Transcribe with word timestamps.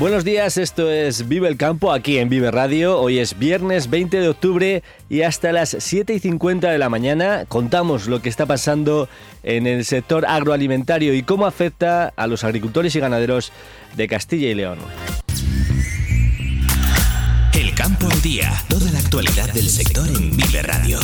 Buenos 0.00 0.24
días, 0.24 0.56
esto 0.56 0.90
es 0.90 1.28
Vive 1.28 1.46
el 1.46 1.58
Campo 1.58 1.92
aquí 1.92 2.16
en 2.16 2.30
Vive 2.30 2.50
Radio. 2.50 2.98
Hoy 2.98 3.18
es 3.18 3.38
viernes 3.38 3.90
20 3.90 4.18
de 4.18 4.28
octubre 4.30 4.82
y 5.10 5.20
hasta 5.20 5.52
las 5.52 5.76
7 5.78 6.14
y 6.14 6.18
50 6.18 6.70
de 6.70 6.78
la 6.78 6.88
mañana 6.88 7.44
contamos 7.46 8.06
lo 8.06 8.22
que 8.22 8.30
está 8.30 8.46
pasando 8.46 9.10
en 9.42 9.66
el 9.66 9.84
sector 9.84 10.24
agroalimentario 10.24 11.12
y 11.12 11.22
cómo 11.22 11.44
afecta 11.44 12.14
a 12.16 12.26
los 12.26 12.44
agricultores 12.44 12.96
y 12.96 13.00
ganaderos 13.00 13.52
de 13.94 14.08
Castilla 14.08 14.48
y 14.48 14.54
León. 14.54 14.78
El 17.52 17.74
campo 17.74 18.08
al 18.10 18.22
día, 18.22 18.50
toda 18.70 18.90
la 18.92 19.00
actualidad 19.00 19.52
del 19.52 19.68
sector 19.68 20.08
en 20.08 20.34
Vive 20.34 20.62
Radio. 20.62 20.98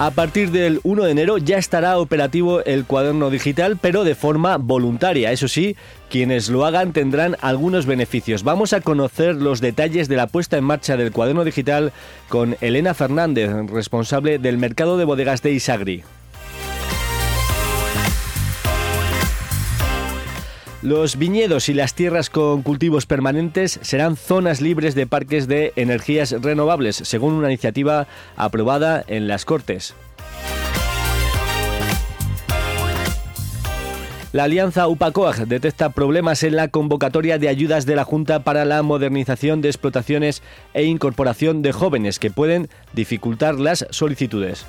A 0.00 0.12
partir 0.12 0.52
del 0.52 0.78
1 0.84 1.02
de 1.02 1.10
enero 1.10 1.38
ya 1.38 1.58
estará 1.58 1.98
operativo 1.98 2.64
el 2.64 2.84
cuaderno 2.84 3.30
digital, 3.30 3.78
pero 3.80 4.04
de 4.04 4.14
forma 4.14 4.56
voluntaria. 4.56 5.32
Eso 5.32 5.48
sí, 5.48 5.74
quienes 6.08 6.50
lo 6.50 6.64
hagan 6.64 6.92
tendrán 6.92 7.36
algunos 7.40 7.84
beneficios. 7.84 8.44
Vamos 8.44 8.72
a 8.72 8.80
conocer 8.80 9.34
los 9.34 9.60
detalles 9.60 10.06
de 10.06 10.14
la 10.14 10.28
puesta 10.28 10.56
en 10.56 10.62
marcha 10.62 10.96
del 10.96 11.10
cuaderno 11.10 11.42
digital 11.42 11.92
con 12.28 12.56
Elena 12.60 12.94
Fernández, 12.94 13.50
responsable 13.72 14.38
del 14.38 14.56
mercado 14.56 14.98
de 14.98 15.04
bodegas 15.04 15.42
de 15.42 15.50
Isagri. 15.50 16.04
Los 20.80 21.18
viñedos 21.18 21.68
y 21.68 21.74
las 21.74 21.94
tierras 21.94 22.30
con 22.30 22.62
cultivos 22.62 23.04
permanentes 23.04 23.80
serán 23.82 24.16
zonas 24.16 24.60
libres 24.60 24.94
de 24.94 25.08
parques 25.08 25.48
de 25.48 25.72
energías 25.74 26.30
renovables, 26.30 26.94
según 26.94 27.34
una 27.34 27.48
iniciativa 27.48 28.06
aprobada 28.36 29.04
en 29.08 29.26
las 29.26 29.44
Cortes. 29.44 29.94
La 34.32 34.44
alianza 34.44 34.86
UPACOAG 34.86 35.48
detecta 35.48 35.90
problemas 35.90 36.44
en 36.44 36.54
la 36.54 36.68
convocatoria 36.68 37.38
de 37.38 37.48
ayudas 37.48 37.84
de 37.84 37.96
la 37.96 38.04
Junta 38.04 38.44
para 38.44 38.64
la 38.64 38.82
modernización 38.84 39.62
de 39.62 39.70
explotaciones 39.70 40.42
e 40.74 40.84
incorporación 40.84 41.60
de 41.60 41.72
jóvenes 41.72 42.20
que 42.20 42.30
pueden 42.30 42.68
dificultar 42.92 43.58
las 43.58 43.86
solicitudes. 43.90 44.64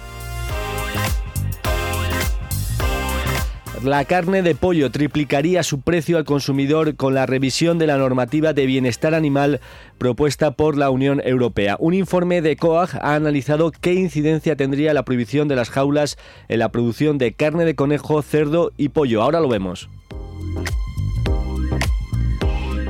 La 3.83 4.03
carne 4.03 4.41
de 4.41 4.55
pollo 4.55 4.91
triplicaría 4.91 5.63
su 5.63 5.79
precio 5.79 6.17
al 6.17 6.25
consumidor 6.25 6.97
con 6.97 7.13
la 7.13 7.25
revisión 7.25 7.77
de 7.77 7.87
la 7.87 7.97
normativa 7.97 8.51
de 8.51 8.65
bienestar 8.65 9.15
animal 9.15 9.61
propuesta 9.97 10.51
por 10.51 10.77
la 10.77 10.89
Unión 10.89 11.21
Europea. 11.23 11.77
Un 11.79 11.93
informe 11.93 12.41
de 12.41 12.57
COAG 12.57 12.97
ha 13.01 13.15
analizado 13.15 13.71
qué 13.71 13.93
incidencia 13.93 14.57
tendría 14.57 14.93
la 14.93 15.03
prohibición 15.03 15.47
de 15.47 15.55
las 15.55 15.69
jaulas 15.69 16.17
en 16.49 16.59
la 16.59 16.69
producción 16.73 17.17
de 17.17 17.31
carne 17.31 17.63
de 17.63 17.75
conejo, 17.75 18.21
cerdo 18.21 18.73
y 18.75 18.89
pollo. 18.89 19.21
Ahora 19.21 19.39
lo 19.39 19.47
vemos. 19.47 19.87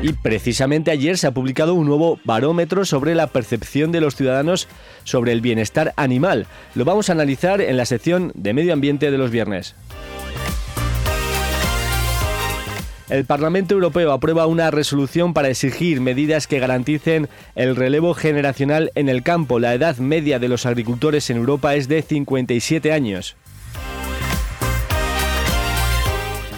Y 0.02 0.14
precisamente 0.14 0.90
ayer 0.90 1.18
se 1.18 1.28
ha 1.28 1.34
publicado 1.34 1.76
un 1.76 1.86
nuevo 1.86 2.20
barómetro 2.24 2.84
sobre 2.86 3.14
la 3.14 3.28
percepción 3.28 3.92
de 3.92 4.02
los 4.02 4.16
ciudadanos 4.16 4.68
sobre 5.04 5.34
el 5.34 5.42
bienestar 5.42 5.94
animal. 5.98 6.48
Lo 6.74 6.84
vamos 6.84 7.10
a 7.10 7.14
analizar 7.14 7.62
en 7.62 7.78
la 7.78 7.86
sección 7.86 8.32
de 8.34 8.54
medio 8.54 8.74
ambiente 8.74 9.12
de 9.12 9.18
los 9.18 9.30
viernes. 9.30 9.76
El 13.09 13.25
Parlamento 13.25 13.74
Europeo 13.74 14.12
aprueba 14.12 14.46
una 14.46 14.70
resolución 14.70 15.34
para 15.34 15.50
exigir 15.50 16.00
medidas 16.00 16.46
que 16.46 16.59
garanticen 16.59 17.28
el 17.56 17.75
relevo 17.75 18.14
generacional 18.14 18.92
en 18.94 19.09
el 19.09 19.24
campo. 19.24 19.58
La 19.58 19.74
edad 19.74 19.97
media 19.97 20.38
de 20.38 20.47
los 20.47 20.68
agricultores 20.68 21.31
en 21.31 21.38
Europa 21.38 21.74
es 21.74 21.88
de 21.88 22.03
57 22.03 22.92
años. 22.92 23.36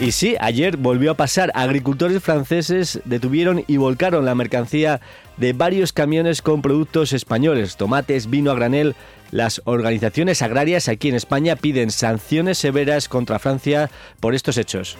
Y 0.01 0.11
sí, 0.11 0.35
ayer 0.41 0.75
volvió 0.75 1.11
a 1.11 1.15
pasar. 1.15 1.51
Agricultores 1.53 2.21
franceses 2.21 2.99
detuvieron 3.05 3.63
y 3.67 3.77
volcaron 3.77 4.25
la 4.25 4.35
mercancía 4.35 4.99
de 5.37 5.53
varios 5.53 5.93
camiones 5.93 6.41
con 6.41 6.61
productos 6.61 7.13
españoles, 7.13 7.77
tomates, 7.77 8.29
vino 8.29 8.51
a 8.51 8.55
granel. 8.55 8.95
Las 9.29 9.61
organizaciones 9.63 10.41
agrarias 10.41 10.89
aquí 10.89 11.07
en 11.07 11.15
España 11.15 11.55
piden 11.55 11.91
sanciones 11.91 12.57
severas 12.57 13.07
contra 13.07 13.39
Francia 13.39 13.89
por 14.19 14.35
estos 14.35 14.57
hechos. 14.57 14.97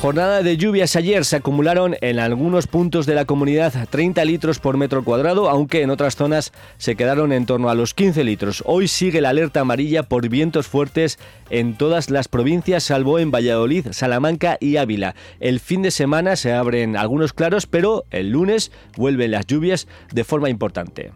Jornada 0.00 0.42
de 0.42 0.56
lluvias 0.56 0.96
ayer 0.96 1.26
se 1.26 1.36
acumularon 1.36 1.94
en 2.00 2.20
algunos 2.20 2.66
puntos 2.66 3.04
de 3.04 3.14
la 3.14 3.26
comunidad 3.26 3.86
30 3.90 4.24
litros 4.24 4.58
por 4.58 4.78
metro 4.78 5.04
cuadrado, 5.04 5.50
aunque 5.50 5.82
en 5.82 5.90
otras 5.90 6.16
zonas 6.16 6.54
se 6.78 6.96
quedaron 6.96 7.34
en 7.34 7.44
torno 7.44 7.68
a 7.68 7.74
los 7.74 7.92
15 7.92 8.24
litros. 8.24 8.62
Hoy 8.64 8.88
sigue 8.88 9.20
la 9.20 9.28
alerta 9.28 9.60
amarilla 9.60 10.02
por 10.02 10.26
vientos 10.30 10.66
fuertes 10.66 11.18
en 11.50 11.74
todas 11.74 12.08
las 12.08 12.28
provincias, 12.28 12.84
salvo 12.84 13.18
en 13.18 13.30
Valladolid, 13.30 13.88
Salamanca 13.90 14.56
y 14.58 14.78
Ávila. 14.78 15.14
El 15.38 15.60
fin 15.60 15.82
de 15.82 15.90
semana 15.90 16.36
se 16.36 16.54
abren 16.54 16.96
algunos 16.96 17.34
claros, 17.34 17.66
pero 17.66 18.06
el 18.10 18.30
lunes 18.30 18.72
vuelven 18.96 19.32
las 19.32 19.46
lluvias 19.46 19.86
de 20.12 20.24
forma 20.24 20.48
importante. 20.48 21.12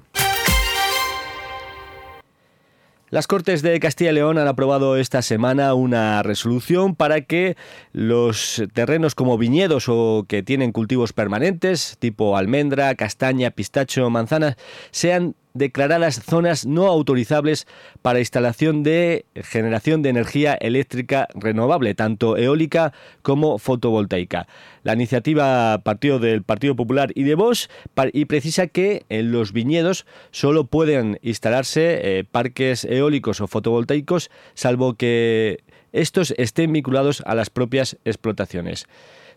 Las 3.15 3.29
Cortes 3.29 3.63
de 3.63 3.79
Castilla 3.79 4.11
y 4.11 4.15
León 4.15 4.39
han 4.39 4.49
aprobado 4.49 4.97
esta 4.97 5.23
semana 5.23 5.73
una 5.75 6.25
resolución 6.25 6.97
para 6.97 7.21
que 7.21 7.57
los 7.93 8.61
terrenos 8.73 9.15
como 9.15 9.39
viñedos 9.39 9.85
o 9.89 10.25
que 10.27 10.43
tienen 10.43 10.73
cultivos 10.73 11.13
permanentes, 11.13 11.97
tipo 12.01 12.37
almendra, 12.37 12.93
castaña, 12.97 13.53
pistacho, 13.53 14.11
manzana, 14.11 14.57
sean 14.91 15.37
declaradas 15.55 16.21
zonas 16.21 16.67
no 16.67 16.87
autorizables 16.89 17.69
para 18.03 18.19
instalación 18.19 18.83
de 18.83 19.25
generación 19.37 20.03
de 20.03 20.11
energía 20.11 20.55
eléctrica 20.55 21.29
renovable, 21.33 21.95
tanto 21.95 22.37
eólica 22.37 22.93
como 23.23 23.59
fotovoltaica. 23.59 24.49
La 24.83 24.95
iniciativa 24.95 25.81
partió 25.85 26.19
del 26.19 26.43
Partido 26.43 26.75
Popular 26.75 27.13
y 27.15 27.23
de 27.23 27.37
Bosch 27.37 27.69
y 28.13 28.25
precisa 28.25 28.67
que 28.67 29.05
en 29.09 29.31
los 29.31 29.53
viñedos 29.53 30.07
solo 30.33 30.65
pueden 30.65 31.21
instalarse 31.23 32.19
eh, 32.19 32.25
parques 32.25 32.85
eólicos 32.85 33.41
o 33.41 33.47
fotovoltaicos, 33.47 34.33
salvo 34.55 34.95
que 34.95 35.63
estos 35.93 36.35
estén 36.37 36.73
vinculados 36.73 37.23
a 37.27 37.37
las 37.37 37.49
propias 37.49 37.97
explotaciones. 38.05 38.87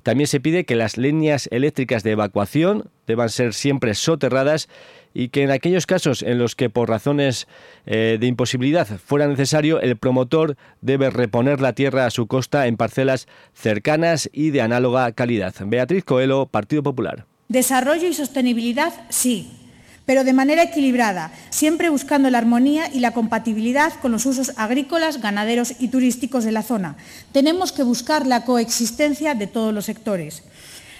También 0.08 0.28
se 0.28 0.40
pide 0.40 0.64
que 0.64 0.78
las 0.78 0.96
líneas 0.96 1.50
eléctricas 1.52 2.02
de 2.02 2.12
evacuación 2.12 2.90
deban 3.08 3.28
ser 3.28 3.54
siempre 3.54 3.94
soterradas 3.94 4.70
y 5.14 5.28
que 5.28 5.44
en 5.44 5.52
aquellos 5.52 5.86
casos 5.86 6.24
en 6.24 6.38
los 6.38 6.56
que 6.56 6.70
por 6.70 6.88
razones 6.88 7.46
eh, 7.86 8.16
de 8.18 8.26
imposibilidad 8.26 8.88
fuera 8.88 9.28
necesario, 9.28 9.82
el 9.82 9.98
promotor 9.98 10.56
debe 10.80 11.10
reponer 11.10 11.60
la 11.60 11.74
tierra 11.74 12.06
a 12.06 12.10
su 12.10 12.26
costa 12.26 12.68
en 12.68 12.78
parcelas 12.78 13.28
cercanas 13.54 14.30
y 14.32 14.52
de 14.52 14.62
análoga 14.62 15.12
calidad. 15.12 15.54
Beatriz 15.66 16.06
Coelho, 16.06 16.46
Partido 16.46 16.84
Popular. 16.84 17.26
Desarrollo 17.50 18.08
y 18.08 18.14
sostenibilidad, 18.14 18.94
sí, 19.10 19.67
pero 20.08 20.24
de 20.24 20.32
manera 20.32 20.64
equilibrada, 20.64 21.32
siempre 21.50 21.90
buscando 21.90 22.30
la 22.30 22.38
armonía 22.38 22.90
y 22.92 23.02
la 23.02 23.12
compatibilidad 23.12 23.94
con 24.02 24.14
los 24.14 24.26
usos 24.26 24.54
agrícolas, 24.56 25.22
ganaderos 25.22 25.74
y 25.80 25.90
turísticos 25.90 26.46
de 26.46 26.54
la 26.54 26.64
zona. 26.64 26.96
Tenemos 27.34 27.74
que 27.74 27.84
buscar 27.84 28.26
la 28.26 28.46
coexistencia 28.46 29.36
de 29.36 29.48
todos 29.48 29.74
los 29.74 29.84
sectores. 29.86 30.44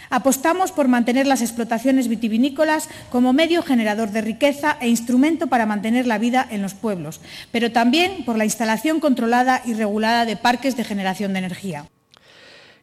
Apostamos 0.10 0.74
por 0.74 0.90
mantener 0.90 1.26
las 1.26 1.42
explotaciones 1.42 2.10
vitivinícolas 2.10 2.90
como 3.10 3.32
medio 3.32 3.64
generador 3.64 4.12
de 4.12 4.22
riqueza 4.22 4.78
e 4.82 4.90
instrumento 4.90 5.48
para 5.48 5.66
mantener 5.66 6.06
la 6.06 6.18
vida 6.18 6.46
en 6.50 6.62
los 6.62 6.74
pueblos, 6.74 7.22
pero 7.52 7.72
también 7.72 8.26
por 8.26 8.38
la 8.38 8.46
instalación 8.46 9.00
controlada 9.00 9.62
y 9.66 9.74
regulada 9.74 10.26
de 10.26 10.36
parques 10.36 10.76
de 10.76 10.84
generación 10.84 11.32
de 11.32 11.40
energía. 11.40 11.86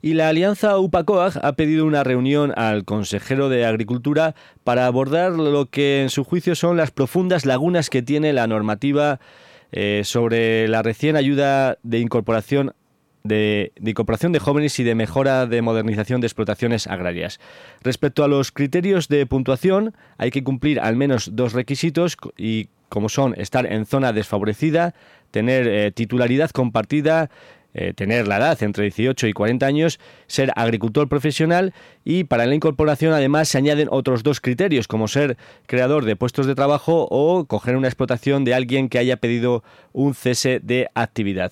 Y 0.05 0.13
la 0.13 0.29
alianza 0.29 0.79
UPACOAG 0.79 1.39
ha 1.43 1.55
pedido 1.55 1.87
una 1.87 2.05
reunión 2.05 2.53
al 2.59 2.85
consejero 2.85 3.49
de 3.49 3.65
Agricultura 3.65 4.35
para 4.63 4.85
abordar 4.85 5.33
lo 5.33 5.71
que 5.71 6.03
en 6.03 6.11
su 6.11 6.25
juicio 6.25 6.55
son 6.55 6.77
las 6.77 6.91
profundas 6.91 7.47
lagunas 7.47 7.89
que 7.89 8.03
tiene 8.03 8.35
la 8.35 8.47
normativa 8.47 9.19
eh, 9.73 10.03
sobre 10.05 10.69
la 10.69 10.83
recién 10.83 11.17
ayuda 11.17 11.79
de 11.83 12.01
incorporación 12.01 12.75
de, 13.23 13.73
incorporación 13.83 14.33
de 14.33 14.41
jóvenes 14.41 14.79
y 14.79 14.85
de 14.85 14.95
mejora 14.95 15.47
de 15.47 15.63
modernización 15.63 16.21
de 16.21 16.27
explotaciones 16.27 16.87
agrarias. 16.87 17.41
Respecto 17.81 18.25
a 18.25 18.29
los 18.29 18.53
criterios 18.53 19.09
de 19.09 19.25
puntuación, 19.25 19.95
hay 20.19 20.31
que 20.31 20.45
cumplir 20.45 20.81
al 20.81 20.97
menos 20.97 21.31
dos 21.33 21.55
requisitos 21.55 22.19
y 22.37 22.69
como 22.91 23.09
son 23.09 23.35
estar 23.41 23.65
en 23.65 23.87
zona 23.87 24.13
desfavorecida, 24.13 24.95
tener 25.31 25.67
eh, 25.67 25.93
titularidad 25.93 26.51
compartida, 26.51 27.31
eh, 27.75 27.93
tener 27.93 28.29
la 28.29 28.37
edad 28.37 28.63
entre 28.63 28.85
18 28.85 29.27
y 29.27 29.33
40 29.33 29.67
años, 29.67 29.99
ser 30.29 30.53
agricultor 30.55 31.09
profesional 31.09 31.75
y 32.05 32.25
para 32.25 32.47
la 32.47 32.55
incorporación 32.55 33.13
además 33.13 33.49
se 33.49 33.59
añaden 33.59 33.89
otros 33.91 34.23
dos 34.23 34.41
criterios 34.41 34.87
como 34.87 35.09
ser 35.09 35.37
creador 35.67 36.05
de 36.05 36.15
puestos 36.15 36.47
de 36.47 36.55
trabajo 36.55 37.09
o 37.11 37.47
coger 37.47 37.77
una 37.77 37.89
explotación 37.89 38.45
de 38.45 38.55
alguien 38.55 38.89
que 38.89 38.99
haya 38.99 39.17
pedido 39.17 39.65
un 39.93 40.15
cese 40.15 40.61
de 40.63 40.89
actividad. 40.95 41.51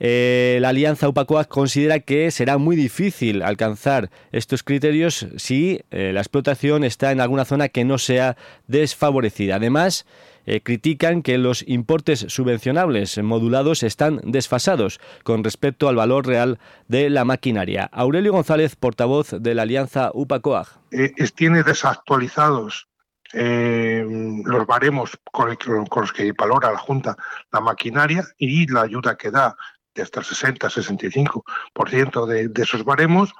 Eh, 0.00 0.58
la 0.60 0.70
alianza 0.70 1.08
UPACOAC 1.08 1.46
considera 1.46 2.00
que 2.00 2.32
será 2.32 2.58
muy 2.58 2.74
difícil 2.74 3.40
alcanzar 3.40 4.10
estos 4.32 4.64
criterios 4.64 5.28
si 5.36 5.80
la 5.92 6.18
explotación 6.20 6.82
está 6.82 7.12
en 7.12 7.20
alguna 7.20 7.44
zona 7.44 7.68
que 7.68 7.84
no 7.84 7.98
sea 7.98 8.36
desfavorecida. 8.66 9.56
Además, 9.56 10.06
eh, 10.46 10.60
critican 10.60 11.22
que 11.22 11.38
los 11.38 11.64
importes 11.66 12.26
subvencionables 12.28 13.18
modulados 13.22 13.82
están 13.82 14.20
desfasados 14.24 15.00
con 15.24 15.44
respecto 15.44 15.88
al 15.88 15.96
valor 15.96 16.26
real 16.26 16.58
de 16.88 17.10
la 17.10 17.24
maquinaria. 17.24 17.88
Aurelio 17.92 18.32
González, 18.32 18.76
portavoz 18.76 19.30
de 19.30 19.54
la 19.54 19.62
Alianza 19.62 20.10
UPACOAG. 20.14 20.68
Eh, 20.90 21.12
tiene 21.34 21.62
desactualizados 21.62 22.88
eh, 23.32 24.04
los 24.44 24.66
baremos 24.66 25.18
con, 25.30 25.48
los 25.48 26.12
que 26.12 26.32
valora 26.32 26.70
la 26.70 26.78
Junta 26.78 27.16
la 27.50 27.60
maquinaria 27.60 28.24
y 28.36 28.70
la 28.70 28.82
ayuda 28.82 29.16
que 29.16 29.30
da 29.30 29.56
de 29.94 30.02
hasta 30.02 30.20
el 30.20 30.26
60-65% 30.26 32.26
de, 32.26 32.48
de 32.48 32.62
esos 32.62 32.84
baremos. 32.84 33.32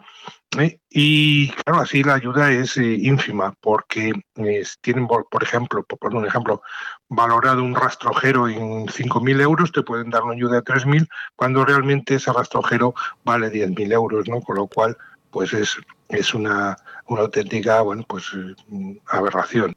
¿Eh? 0.58 0.81
Y 0.90 1.50
claro, 1.50 1.81
así 1.81 2.02
la 2.02 2.14
ayuda 2.14 2.50
es 2.50 2.76
eh, 2.76 2.96
ínfima 3.00 3.54
porque 3.60 4.12
tienen, 4.81 5.06
por 5.06 5.43
ejemplo, 5.43 5.82
por 5.84 6.14
un 6.14 6.26
ejemplo, 6.26 6.62
valorado 7.08 7.62
un 7.62 7.75
rastrojero 7.75 8.49
en 8.49 8.87
5.000 8.87 9.40
euros, 9.40 9.72
te 9.72 9.82
pueden 9.82 10.10
dar 10.10 10.22
una 10.22 10.34
ayuda 10.34 10.56
de 10.56 10.64
3.000 10.64 11.08
cuando 11.37 11.64
realmente 11.64 12.16
ese 12.16 12.32
rastrojero 12.32 12.94
vale 13.25 13.50
10.000 13.50 13.93
euros, 13.93 14.28
¿no? 14.28 14.40
Con 14.40 14.56
lo 14.56 14.66
cual, 14.66 14.96
pues 15.31 15.52
es, 15.52 15.76
es 16.08 16.34
una, 16.34 16.76
una 17.06 17.22
auténtica, 17.22 17.81
bueno, 17.81 18.04
pues 18.06 18.31
eh, 18.34 19.00
aberración. 19.08 19.75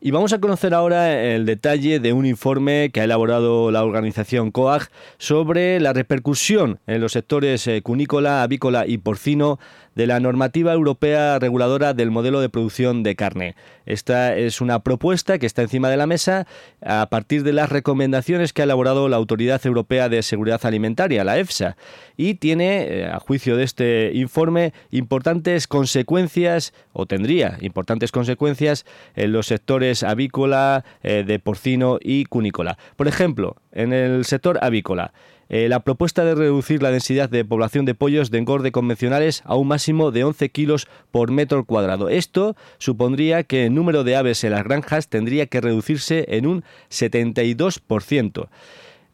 Y 0.00 0.12
vamos 0.12 0.32
a 0.32 0.38
conocer 0.38 0.74
ahora 0.74 1.34
el 1.34 1.44
detalle 1.44 1.98
de 1.98 2.12
un 2.12 2.24
informe 2.24 2.90
que 2.92 3.00
ha 3.00 3.04
elaborado 3.04 3.72
la 3.72 3.82
organización 3.82 4.52
COAG 4.52 4.90
sobre 5.18 5.80
la 5.80 5.92
repercusión 5.92 6.78
en 6.86 7.00
los 7.00 7.12
sectores 7.12 7.66
eh, 7.66 7.82
cunícola, 7.82 8.44
avícola 8.44 8.86
y 8.86 8.98
porcino 8.98 9.58
de 9.98 10.06
la 10.06 10.20
normativa 10.20 10.72
europea 10.72 11.40
reguladora 11.40 11.92
del 11.92 12.12
modelo 12.12 12.40
de 12.40 12.48
producción 12.48 13.02
de 13.02 13.16
carne. 13.16 13.56
Esta 13.84 14.36
es 14.36 14.60
una 14.60 14.84
propuesta 14.84 15.40
que 15.40 15.46
está 15.46 15.62
encima 15.62 15.90
de 15.90 15.96
la 15.96 16.06
mesa 16.06 16.46
a 16.86 17.08
partir 17.10 17.42
de 17.42 17.52
las 17.52 17.68
recomendaciones 17.68 18.52
que 18.52 18.62
ha 18.62 18.64
elaborado 18.64 19.08
la 19.08 19.16
Autoridad 19.16 19.60
Europea 19.66 20.08
de 20.08 20.22
Seguridad 20.22 20.64
Alimentaria, 20.64 21.24
la 21.24 21.38
EFSA, 21.38 21.76
y 22.16 22.34
tiene, 22.34 22.82
eh, 22.82 23.06
a 23.06 23.18
juicio 23.18 23.56
de 23.56 23.64
este 23.64 24.12
informe, 24.14 24.72
importantes 24.92 25.66
consecuencias, 25.66 26.72
o 26.92 27.06
tendría 27.06 27.58
importantes 27.60 28.12
consecuencias, 28.12 28.86
en 29.16 29.32
los 29.32 29.48
sectores 29.48 30.04
avícola, 30.04 30.84
eh, 31.02 31.24
de 31.26 31.40
porcino 31.40 31.98
y 32.00 32.26
cunícola. 32.26 32.78
Por 32.94 33.08
ejemplo, 33.08 33.56
en 33.72 33.92
el 33.92 34.24
sector 34.24 34.60
avícola, 34.62 35.12
eh, 35.48 35.68
la 35.68 35.80
propuesta 35.80 36.24
de 36.24 36.34
reducir 36.34 36.82
la 36.82 36.90
densidad 36.90 37.28
de 37.28 37.44
población 37.44 37.84
de 37.84 37.94
pollos 37.94 38.30
de 38.30 38.38
engorde 38.38 38.72
convencionales 38.72 39.42
a 39.44 39.56
un 39.56 39.68
máximo 39.68 40.10
de 40.10 40.24
11 40.24 40.50
kilos 40.50 40.88
por 41.10 41.30
metro 41.30 41.64
cuadrado. 41.64 42.08
Esto 42.08 42.56
supondría 42.78 43.44
que 43.44 43.66
el 43.66 43.74
número 43.74 44.04
de 44.04 44.16
aves 44.16 44.44
en 44.44 44.52
las 44.52 44.64
granjas 44.64 45.08
tendría 45.08 45.46
que 45.46 45.60
reducirse 45.60 46.26
en 46.28 46.46
un 46.46 46.64
72%. 46.90 48.48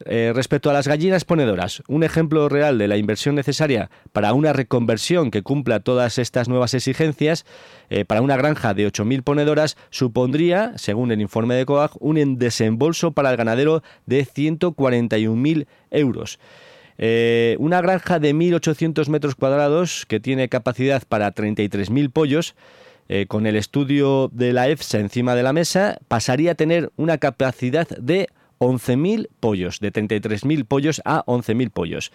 Eh, 0.06 0.32
respecto 0.34 0.70
a 0.70 0.72
las 0.72 0.88
gallinas 0.88 1.24
ponedoras, 1.24 1.82
un 1.86 2.02
ejemplo 2.02 2.48
real 2.48 2.78
de 2.78 2.88
la 2.88 2.96
inversión 2.96 3.36
necesaria 3.36 3.90
para 4.12 4.32
una 4.32 4.52
reconversión 4.52 5.30
que 5.30 5.42
cumpla 5.42 5.80
todas 5.80 6.18
estas 6.18 6.48
nuevas 6.48 6.74
exigencias, 6.74 7.46
eh, 7.90 8.04
para 8.04 8.20
una 8.20 8.36
granja 8.36 8.74
de 8.74 8.88
8.000 8.88 9.22
ponedoras, 9.22 9.76
supondría, 9.90 10.72
según 10.76 11.12
el 11.12 11.20
informe 11.20 11.54
de 11.54 11.64
COAG, 11.64 11.92
un 12.00 12.38
desembolso 12.38 13.12
para 13.12 13.30
el 13.30 13.36
ganadero 13.36 13.82
de 14.06 14.26
141.000 14.26 15.66
euros. 15.92 16.40
Eh, 16.98 17.56
una 17.60 17.80
granja 17.80 18.18
de 18.18 18.34
1.800 18.34 19.08
metros 19.08 19.36
cuadrados 19.36 20.06
que 20.06 20.20
tiene 20.20 20.48
capacidad 20.48 21.02
para 21.08 21.32
33.000 21.32 22.10
pollos, 22.10 22.54
con 23.28 23.46
el 23.46 23.56
estudio 23.56 24.30
de 24.32 24.54
la 24.54 24.68
EFSA 24.68 24.98
encima 24.98 25.34
de 25.34 25.42
la 25.42 25.52
mesa, 25.52 25.98
pasaría 26.08 26.52
a 26.52 26.54
tener 26.54 26.90
una 26.96 27.18
capacidad 27.18 27.86
de 27.86 28.30
11.000 28.58 29.28
pollos, 29.40 29.80
de 29.80 29.92
33.000 29.92 30.66
pollos 30.66 31.02
a 31.04 31.24
11.000 31.26 31.70
pollos. 31.70 32.12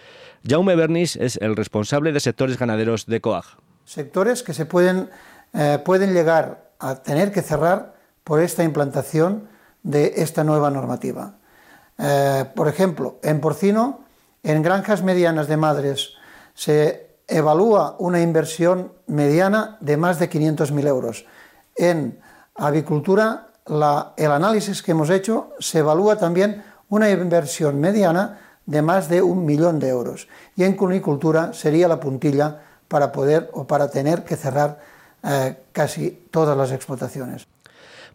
Jaume 0.48 0.76
Bernis 0.76 1.16
es 1.16 1.38
el 1.38 1.56
responsable 1.56 2.12
de 2.12 2.20
sectores 2.20 2.58
ganaderos 2.58 3.06
de 3.06 3.22
COAG. 3.22 3.46
Sectores 3.86 4.44
que 4.44 4.54
se 4.54 4.66
pueden, 4.66 5.10
eh, 5.54 5.80
pueden 5.84 6.14
llegar 6.14 6.72
a 6.80 6.96
tener 6.96 7.32
que 7.32 7.42
cerrar 7.42 7.96
por 8.24 8.42
esta 8.42 8.64
implantación 8.64 9.48
de 9.84 10.14
esta 10.18 10.44
nueva 10.44 10.70
normativa. 10.70 11.36
Eh, 11.98 12.46
por 12.56 12.68
ejemplo, 12.68 13.20
en 13.24 13.42
porcino, 13.42 14.02
en 14.44 14.62
granjas 14.62 15.04
medianas 15.04 15.48
de 15.48 15.58
madres 15.58 16.14
se 16.54 17.10
evalúa 17.28 17.96
una 18.00 18.22
inversión 18.22 18.94
mediana 19.08 19.78
de 19.82 19.98
más 19.98 20.20
de 20.20 20.30
500.000 20.30 20.88
euros. 20.88 21.26
En 21.76 22.20
avicultura 22.56 23.49
el 23.70 24.32
análisis 24.32 24.82
que 24.82 24.92
hemos 24.92 25.10
hecho 25.10 25.52
se 25.60 25.80
evalúa 25.80 26.18
también 26.18 26.64
una 26.90 27.10
inversión 27.10 27.80
mediana 27.80 28.40
de 28.66 28.82
más 28.82 29.10
de 29.10 29.22
un 29.22 29.46
millón 29.46 29.80
de 29.80 29.90
euros. 29.90 30.28
Y 30.56 30.64
en 30.64 30.74
cunicultura 30.74 31.54
sería 31.54 31.88
la 31.88 32.00
puntilla 32.00 32.62
para 32.88 33.12
poder 33.12 33.50
o 33.54 33.66
para 33.66 33.90
tener 33.90 34.24
que 34.24 34.36
cerrar 34.36 34.80
eh, 35.24 35.58
casi 35.72 36.26
todas 36.32 36.58
las 36.58 36.72
explotaciones. 36.72 37.48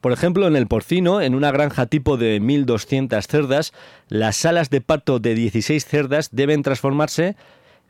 Por 0.00 0.12
ejemplo, 0.12 0.46
en 0.46 0.56
el 0.56 0.66
porcino, 0.66 1.22
en 1.22 1.34
una 1.34 1.50
granja 1.50 1.86
tipo 1.86 2.16
de 2.16 2.40
1.200 2.40 3.26
cerdas, 3.26 3.72
las 4.08 4.36
salas 4.36 4.68
de 4.68 4.80
parto 4.80 5.18
de 5.18 5.34
16 5.34 5.86
cerdas 5.86 6.28
deben 6.30 6.62
transformarse 6.62 7.36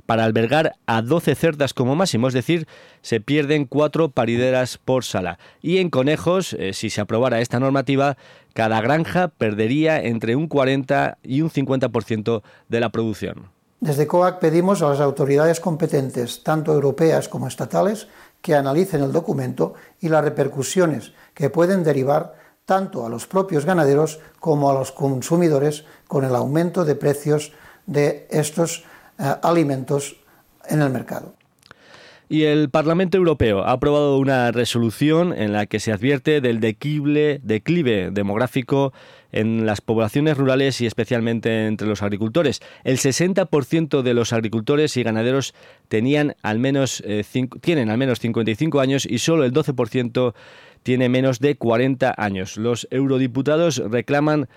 para 0.06 0.24
albergar 0.24 0.76
a 0.86 1.02
12 1.02 1.34
cerdas 1.34 1.74
como 1.74 1.96
máximo, 1.96 2.28
es 2.28 2.34
decir, 2.34 2.66
se 3.02 3.20
pierden 3.20 3.64
cuatro 3.64 4.10
parideras 4.10 4.78
por 4.78 5.04
sala. 5.04 5.38
Y 5.60 5.78
en 5.78 5.90
conejos, 5.90 6.54
eh, 6.54 6.72
si 6.72 6.90
se 6.90 7.00
aprobara 7.00 7.40
esta 7.40 7.60
normativa, 7.60 8.16
cada 8.52 8.80
granja 8.80 9.28
perdería 9.28 10.02
entre 10.02 10.36
un 10.36 10.46
40 10.48 11.18
y 11.22 11.42
un 11.42 11.50
50% 11.50 12.42
de 12.68 12.80
la 12.80 12.90
producción. 12.90 13.50
Desde 13.80 14.06
COAC 14.06 14.38
pedimos 14.38 14.80
a 14.80 14.88
las 14.88 15.00
autoridades 15.00 15.60
competentes, 15.60 16.42
tanto 16.42 16.72
europeas 16.72 17.28
como 17.28 17.48
estatales, 17.48 18.08
que 18.40 18.54
analicen 18.54 19.02
el 19.02 19.12
documento 19.12 19.74
y 20.00 20.08
las 20.08 20.24
repercusiones 20.24 21.12
que 21.34 21.50
pueden 21.50 21.82
derivar 21.82 22.34
tanto 22.66 23.04
a 23.04 23.08
los 23.08 23.26
propios 23.26 23.64
ganaderos 23.64 24.20
como 24.40 24.70
a 24.70 24.74
los 24.74 24.92
consumidores 24.92 25.84
con 26.08 26.24
el 26.24 26.34
aumento 26.34 26.84
de 26.84 26.94
precios 26.94 27.52
de 27.86 28.26
estos 28.30 28.84
alimentos 29.18 30.16
en 30.68 30.82
el 30.82 30.90
mercado. 30.90 31.34
Y 32.28 32.44
el 32.44 32.70
Parlamento 32.70 33.18
Europeo 33.18 33.64
ha 33.64 33.72
aprobado 33.72 34.18
una 34.18 34.50
resolución 34.50 35.34
en 35.36 35.52
la 35.52 35.66
que 35.66 35.78
se 35.78 35.92
advierte 35.92 36.40
del 36.40 36.58
declive, 36.58 37.38
declive 37.42 38.10
demográfico 38.10 38.94
en 39.30 39.66
las 39.66 39.80
poblaciones 39.80 40.38
rurales 40.38 40.80
y 40.80 40.86
especialmente 40.86 41.66
entre 41.66 41.86
los 41.86 42.02
agricultores. 42.02 42.62
El 42.82 42.98
60% 42.98 44.02
de 44.02 44.14
los 44.14 44.32
agricultores 44.32 44.96
y 44.96 45.02
ganaderos 45.02 45.54
tenían 45.88 46.34
al 46.42 46.58
menos, 46.60 47.02
eh, 47.04 47.24
tienen 47.60 47.90
al 47.90 47.98
menos 47.98 48.20
55 48.20 48.80
años 48.80 49.06
y 49.06 49.18
solo 49.18 49.44
el 49.44 49.52
12% 49.52 50.34
tiene 50.82 51.08
menos 51.08 51.40
de 51.40 51.56
40 51.56 52.14
años. 52.16 52.56
Los 52.56 52.86
eurodiputados 52.90 53.78
reclaman 53.78 54.48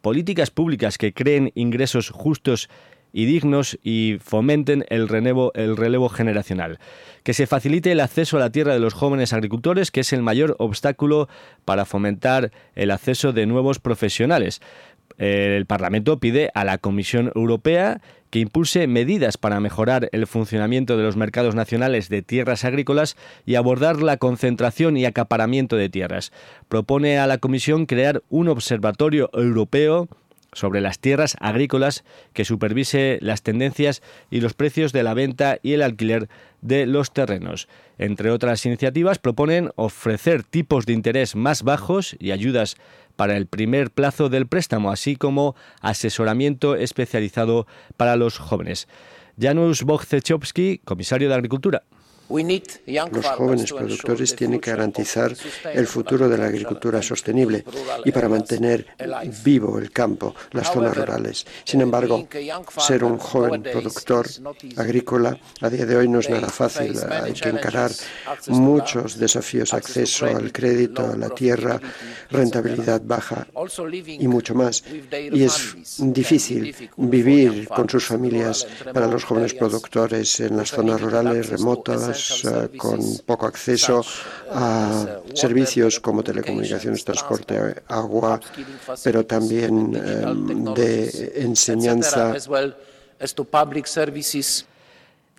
políticas 0.00 0.50
públicas 0.50 0.98
que 0.98 1.12
creen 1.12 1.50
ingresos 1.54 2.10
justos 2.10 2.68
y 3.16 3.24
dignos 3.24 3.78
y 3.82 4.18
fomenten 4.22 4.84
el 4.90 5.08
relevo, 5.08 5.50
el 5.54 5.78
relevo 5.78 6.10
generacional. 6.10 6.78
Que 7.22 7.32
se 7.32 7.46
facilite 7.46 7.90
el 7.90 8.00
acceso 8.00 8.36
a 8.36 8.40
la 8.40 8.52
tierra 8.52 8.74
de 8.74 8.78
los 8.78 8.92
jóvenes 8.92 9.32
agricultores, 9.32 9.90
que 9.90 10.00
es 10.00 10.12
el 10.12 10.20
mayor 10.20 10.54
obstáculo 10.58 11.26
para 11.64 11.86
fomentar 11.86 12.52
el 12.74 12.90
acceso 12.90 13.32
de 13.32 13.46
nuevos 13.46 13.78
profesionales. 13.78 14.60
El 15.16 15.64
Parlamento 15.64 16.20
pide 16.20 16.50
a 16.54 16.64
la 16.64 16.76
Comisión 16.76 17.32
Europea 17.34 18.02
que 18.28 18.40
impulse 18.40 18.86
medidas 18.86 19.38
para 19.38 19.60
mejorar 19.60 20.10
el 20.12 20.26
funcionamiento 20.26 20.98
de 20.98 21.04
los 21.04 21.16
mercados 21.16 21.54
nacionales 21.54 22.10
de 22.10 22.20
tierras 22.20 22.66
agrícolas 22.66 23.16
y 23.46 23.54
abordar 23.54 24.02
la 24.02 24.18
concentración 24.18 24.98
y 24.98 25.06
acaparamiento 25.06 25.76
de 25.76 25.88
tierras. 25.88 26.32
Propone 26.68 27.18
a 27.18 27.26
la 27.26 27.38
Comisión 27.38 27.86
crear 27.86 28.22
un 28.28 28.48
observatorio 28.48 29.30
europeo 29.32 30.06
sobre 30.56 30.80
las 30.80 30.98
tierras 30.98 31.36
agrícolas 31.38 32.02
que 32.32 32.44
supervise 32.44 33.18
las 33.20 33.42
tendencias 33.42 34.02
y 34.30 34.40
los 34.40 34.54
precios 34.54 34.92
de 34.92 35.02
la 35.02 35.14
venta 35.14 35.58
y 35.62 35.74
el 35.74 35.82
alquiler 35.82 36.28
de 36.62 36.86
los 36.86 37.12
terrenos. 37.12 37.68
Entre 37.98 38.30
otras 38.30 38.64
iniciativas, 38.64 39.18
proponen 39.18 39.70
ofrecer 39.76 40.42
tipos 40.42 40.86
de 40.86 40.94
interés 40.94 41.36
más 41.36 41.62
bajos 41.62 42.16
y 42.18 42.30
ayudas 42.30 42.76
para 43.16 43.36
el 43.36 43.46
primer 43.46 43.90
plazo 43.90 44.28
del 44.28 44.46
préstamo, 44.46 44.90
así 44.90 45.16
como 45.16 45.54
asesoramiento 45.80 46.74
especializado 46.74 47.66
para 47.96 48.16
los 48.16 48.38
jóvenes. 48.38 48.88
Janusz 49.38 49.82
Bochzechowski, 49.82 50.80
comisario 50.84 51.28
de 51.28 51.34
Agricultura. 51.34 51.82
Los 52.28 53.26
jóvenes 53.26 53.72
productores 53.72 54.34
tienen 54.34 54.60
que 54.60 54.70
garantizar 54.70 55.34
el 55.72 55.86
futuro 55.86 56.28
de 56.28 56.38
la 56.38 56.46
agricultura 56.46 57.02
sostenible 57.02 57.64
y 58.04 58.12
para 58.12 58.28
mantener 58.28 58.86
vivo 59.44 59.78
el 59.78 59.90
campo, 59.90 60.34
las 60.52 60.72
zonas 60.72 60.96
rurales. 60.96 61.46
Sin 61.64 61.80
embargo, 61.80 62.26
ser 62.78 63.04
un 63.04 63.18
joven 63.18 63.62
productor 63.62 64.26
agrícola 64.76 65.38
a 65.60 65.70
día 65.70 65.86
de 65.86 65.96
hoy 65.96 66.08
no 66.08 66.20
es 66.20 66.28
nada 66.30 66.48
fácil. 66.48 66.98
Hay 67.22 67.32
que 67.32 67.48
encarar 67.48 67.90
muchos 68.48 69.18
desafíos, 69.18 69.72
acceso 69.74 70.26
al 70.26 70.52
crédito, 70.52 71.06
a 71.06 71.16
la 71.16 71.30
tierra, 71.30 71.80
rentabilidad 72.30 73.02
baja 73.04 73.46
y 74.06 74.26
mucho 74.26 74.54
más. 74.54 74.82
Y 75.12 75.44
es 75.44 75.76
difícil 75.98 76.74
vivir 76.96 77.68
con 77.68 77.88
sus 77.88 78.06
familias 78.06 78.66
para 78.92 79.06
los 79.06 79.24
jóvenes 79.24 79.54
productores 79.54 80.40
en 80.40 80.56
las 80.56 80.70
zonas 80.70 81.00
rurales 81.00 81.48
remotas 81.50 82.15
eh, 82.44 82.76
con 82.76 83.00
poco 83.24 83.46
acceso 83.46 84.04
a 84.50 85.20
servicios 85.34 86.00
como 86.00 86.22
telecomunicaciones, 86.22 87.04
transporte, 87.04 87.82
agua, 87.88 88.40
pero 89.02 89.24
también 89.24 89.92
de 90.74 91.32
enseñanza. 91.36 92.34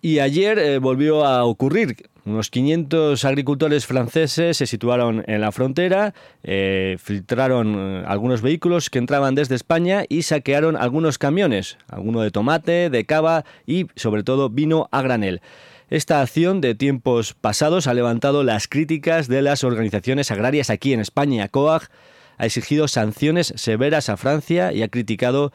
Y 0.02 0.20
ayer 0.20 0.60
eh, 0.60 0.78
volvió 0.80 1.26
a 1.26 1.44
ocurrir. 1.46 1.96
Unos 2.26 2.50
500 2.50 3.24
agricultores 3.24 3.86
franceses 3.86 4.58
se 4.58 4.68
situaron 4.68 5.24
en 5.28 5.40
la 5.40 5.54
frontera, 5.54 6.14
eh, 6.44 6.98
filtraron 7.00 8.04
algunos 8.06 8.42
vehículos 8.42 8.90
que 8.90 9.00
entraban 9.00 9.34
desde 9.34 9.56
España 9.56 10.04
y 10.10 10.24
saquearon 10.24 10.76
algunos 10.76 11.18
camiones, 11.18 11.78
alguno 11.88 12.20
de 12.22 12.32
tomate, 12.32 12.90
de 12.90 13.06
cava 13.06 13.46
y 13.66 13.88
sobre 13.96 14.24
todo 14.24 14.50
vino 14.50 14.90
a 14.92 15.02
granel. 15.02 15.42
Esta 15.90 16.22
acción 16.22 16.60
de 16.60 16.76
tiempos 16.76 17.34
pasados 17.34 17.88
ha 17.88 17.94
levantado 17.94 18.44
las 18.44 18.68
críticas 18.68 19.30
de 19.30 19.42
las 19.42 19.64
organizaciones 19.64 20.32
agrarias 20.32 20.70
aquí 20.70 20.92
en 20.92 21.00
España. 21.00 21.48
COAG 21.48 21.84
ha 22.38 22.46
exigido 22.46 22.90
sanciones 22.90 23.54
severas 23.56 24.10
a 24.10 24.18
Francia 24.18 24.74
y 24.74 24.84
ha 24.84 24.90
criticado 24.90 25.54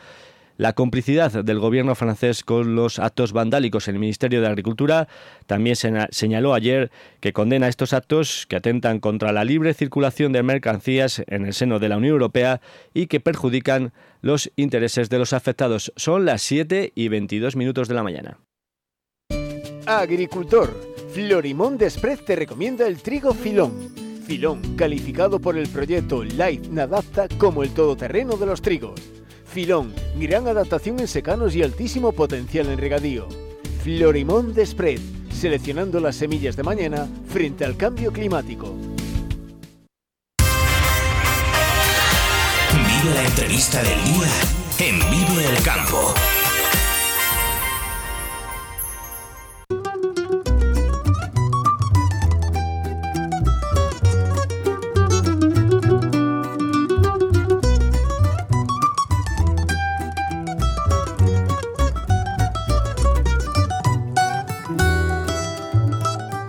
la 0.56 0.72
complicidad 0.72 1.44
del 1.44 1.58
gobierno 1.58 1.94
francés 1.94 2.44
con 2.44 2.76
los 2.76 2.98
actos 2.98 3.34
vandálicos. 3.34 3.88
El 3.88 3.98
Ministerio 3.98 4.40
de 4.40 4.46
Agricultura 4.46 5.06
también 5.46 5.76
señaló 5.76 6.54
ayer 6.54 6.90
que 7.20 7.34
condena 7.34 7.68
estos 7.68 7.92
actos 7.92 8.46
que 8.48 8.56
atentan 8.56 9.00
contra 9.00 9.32
la 9.32 9.44
libre 9.44 9.74
circulación 9.74 10.32
de 10.32 10.42
mercancías 10.42 11.22
en 11.26 11.44
el 11.44 11.52
seno 11.52 11.78
de 11.78 11.90
la 11.90 11.98
Unión 11.98 12.14
Europea 12.14 12.62
y 12.94 13.06
que 13.06 13.20
perjudican 13.20 13.92
los 14.22 14.50
intereses 14.56 15.10
de 15.10 15.18
los 15.18 15.34
afectados. 15.34 15.92
Son 15.96 16.24
las 16.24 16.40
7 16.40 16.92
y 16.94 17.08
22 17.08 17.54
minutos 17.54 17.86
de 17.88 17.94
la 17.94 18.02
mañana. 18.02 18.38
Agricultor, 20.00 20.74
Florimón 21.12 21.76
Desprez 21.76 22.24
te 22.24 22.36
recomienda 22.36 22.86
el 22.86 23.02
trigo 23.02 23.34
filón. 23.34 23.72
Filón, 24.26 24.76
calificado 24.76 25.38
por 25.40 25.56
el 25.56 25.68
proyecto 25.68 26.24
Light 26.24 26.66
Nadapta 26.68 27.28
como 27.38 27.62
el 27.62 27.74
todoterreno 27.74 28.36
de 28.36 28.46
los 28.46 28.62
trigos. 28.62 29.00
Filón, 29.44 29.94
gran 30.18 30.48
adaptación 30.48 31.00
en 31.00 31.08
secanos 31.08 31.54
y 31.54 31.62
altísimo 31.62 32.12
potencial 32.12 32.68
en 32.68 32.78
regadío. 32.78 33.28
Florimón 33.82 34.54
Desprez, 34.54 35.00
seleccionando 35.30 36.00
las 36.00 36.16
semillas 36.16 36.56
de 36.56 36.62
mañana 36.62 37.08
frente 37.28 37.64
al 37.64 37.76
cambio 37.76 38.12
climático. 38.12 38.74
Vive 42.72 43.14
la 43.14 43.24
entrevista 43.24 43.82
del 43.82 44.04
día 44.04 44.28
en 44.78 44.98
Vive 45.10 45.48
el 45.48 45.62
Campo. 45.62 46.14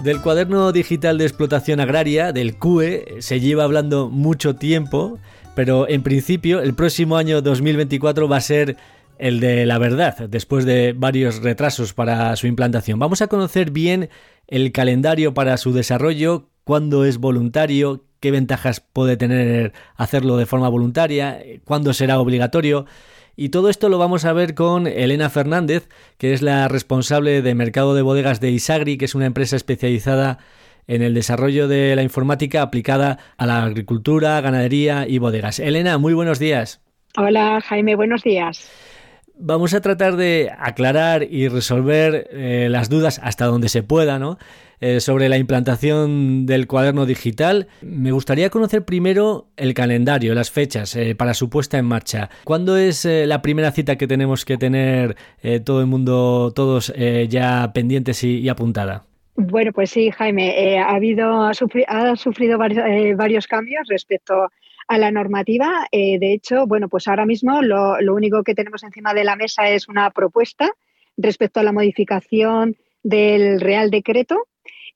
Del 0.03 0.19
cuaderno 0.19 0.73
digital 0.73 1.17
de 1.17 1.23
explotación 1.23 1.79
agraria, 1.79 2.33
del 2.33 2.57
CUE, 2.57 3.05
se 3.19 3.39
lleva 3.39 3.63
hablando 3.63 4.09
mucho 4.09 4.53
tiempo, 4.57 5.17
pero 5.55 5.87
en 5.87 6.03
principio 6.03 6.59
el 6.59 6.73
próximo 6.73 7.15
año 7.15 7.41
2024 7.41 8.27
va 8.27 8.35
a 8.35 8.41
ser 8.41 8.75
el 9.17 9.39
de 9.39 9.65
la 9.65 9.77
verdad, 9.77 10.27
después 10.27 10.65
de 10.65 10.91
varios 10.91 11.41
retrasos 11.41 11.93
para 11.93 12.35
su 12.35 12.47
implantación. 12.47 12.99
Vamos 12.99 13.21
a 13.21 13.27
conocer 13.27 13.71
bien 13.71 14.09
el 14.47 14.73
calendario 14.73 15.33
para 15.33 15.55
su 15.55 15.71
desarrollo, 15.71 16.49
cuándo 16.65 17.05
es 17.05 17.17
voluntario, 17.17 18.03
qué 18.19 18.31
ventajas 18.31 18.81
puede 18.81 19.15
tener 19.15 19.71
hacerlo 19.95 20.35
de 20.35 20.45
forma 20.45 20.67
voluntaria, 20.67 21.41
cuándo 21.63 21.93
será 21.93 22.19
obligatorio. 22.19 22.87
Y 23.35 23.49
todo 23.49 23.69
esto 23.69 23.89
lo 23.89 23.97
vamos 23.97 24.25
a 24.25 24.33
ver 24.33 24.53
con 24.53 24.85
Elena 24.85 25.29
Fernández, 25.29 25.89
que 26.17 26.33
es 26.33 26.41
la 26.41 26.67
responsable 26.67 27.41
de 27.41 27.55
mercado 27.55 27.95
de 27.95 28.03
bodegas 28.03 28.39
de 28.39 28.51
Isagri, 28.51 28.97
que 28.97 29.05
es 29.05 29.15
una 29.15 29.25
empresa 29.25 29.55
especializada 29.55 30.37
en 30.87 31.01
el 31.01 31.13
desarrollo 31.13 31.67
de 31.67 31.95
la 31.95 32.03
informática 32.03 32.61
aplicada 32.61 33.17
a 33.37 33.45
la 33.45 33.63
agricultura, 33.63 34.39
ganadería 34.41 35.07
y 35.07 35.17
bodegas. 35.17 35.59
Elena, 35.59 35.97
muy 35.97 36.13
buenos 36.13 36.39
días. 36.39 36.81
Hola 37.17 37.61
Jaime, 37.61 37.95
buenos 37.95 38.23
días. 38.23 38.69
Vamos 39.35 39.73
a 39.73 39.81
tratar 39.81 40.15
de 40.15 40.51
aclarar 40.59 41.23
y 41.23 41.47
resolver 41.47 42.29
eh, 42.31 42.67
las 42.69 42.89
dudas 42.89 43.19
hasta 43.23 43.45
donde 43.45 43.67
se 43.67 43.81
pueda, 43.81 44.19
¿no? 44.19 44.37
Eh, 44.79 44.99
sobre 44.99 45.27
la 45.27 45.37
implantación 45.37 46.45
del 46.45 46.67
cuaderno 46.67 47.07
digital. 47.07 47.67
Me 47.81 48.11
gustaría 48.11 48.51
conocer 48.51 48.85
primero 48.85 49.47
el 49.57 49.73
calendario, 49.73 50.35
las 50.35 50.51
fechas 50.51 50.95
eh, 50.95 51.15
para 51.15 51.33
su 51.33 51.49
puesta 51.49 51.79
en 51.79 51.85
marcha. 51.85 52.29
¿Cuándo 52.43 52.77
es 52.77 53.05
la 53.05 53.41
primera 53.41 53.71
cita 53.71 53.95
que 53.95 54.07
tenemos 54.07 54.45
que 54.45 54.57
tener 54.57 55.15
todo 55.63 55.81
el 55.81 55.87
mundo, 55.87 56.51
todos 56.55 56.93
ya 57.29 57.71
pendientes 57.73 58.23
y, 58.23 58.47
apuntada? 58.49 59.03
Bueno, 59.35 59.71
pues 59.73 59.89
sí, 59.89 60.11
Jaime, 60.11 60.77
ha 60.79 60.95
habido, 60.95 61.43
ha, 61.43 61.53
sufrido 61.53 62.57
varios, 62.57 63.17
varios 63.17 63.47
cambios 63.47 63.87
respecto 63.89 64.49
a 64.87 64.97
la 64.97 65.11
normativa. 65.11 65.87
Eh, 65.91 66.19
de 66.19 66.33
hecho, 66.33 66.67
bueno, 66.67 66.89
pues 66.89 67.07
ahora 67.07 67.25
mismo 67.25 67.61
lo, 67.61 67.97
único 68.13 68.43
que 68.43 68.55
tenemos 68.55 68.83
encima 68.83 69.13
de 69.13 69.23
la 69.23 69.35
mesa 69.35 69.69
es 69.69 69.87
una 69.87 70.09
propuesta 70.11 70.71
respecto 71.17 71.59
a 71.59 71.63
la 71.63 71.71
modificación 71.71 72.75
del 73.01 73.59
Real 73.61 73.91
Decreto. 73.91 74.47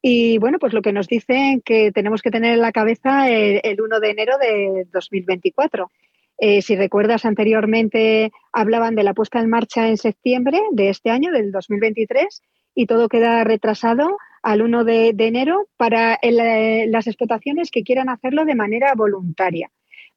Y 0.02 0.38
bueno, 0.38 0.60
pues 0.60 0.74
lo 0.74 0.82
que 0.82 0.94
nos 0.94 1.08
dicen 1.08 1.62
que 1.62 1.92
tenemos 1.92 2.22
que 2.22 2.32
tener 2.32 2.54
en 2.54 2.62
la 2.62 2.72
cabeza 2.72 3.30
el, 3.30 3.82
1 3.82 4.00
de 4.00 4.10
enero 4.10 4.38
de 4.38 4.88
2024. 4.92 5.92
Eh, 6.40 6.62
si 6.62 6.76
recuerdas 6.76 7.26
anteriormente, 7.26 8.32
hablaban 8.54 8.94
de 8.96 9.04
la 9.04 9.16
puesta 9.16 9.40
en 9.40 9.50
marcha 9.50 9.88
en 9.88 9.98
septiembre 9.98 10.62
de 10.72 10.90
este 10.90 11.10
año, 11.10 11.32
del 11.32 11.52
2023, 11.52 12.44
y 12.76 12.86
todo 12.86 13.10
queda 13.10 13.44
retrasado 13.44 14.18
al 14.44 14.62
1 14.62 14.84
de, 14.84 15.16
enero 15.18 15.68
para 15.78 16.20
las 16.22 17.08
explotaciones 17.08 17.72
que 17.72 17.84
quieran 17.84 18.08
hacerlo 18.08 18.46
de 18.46 18.54
manera 18.54 18.94
voluntaria 18.96 19.72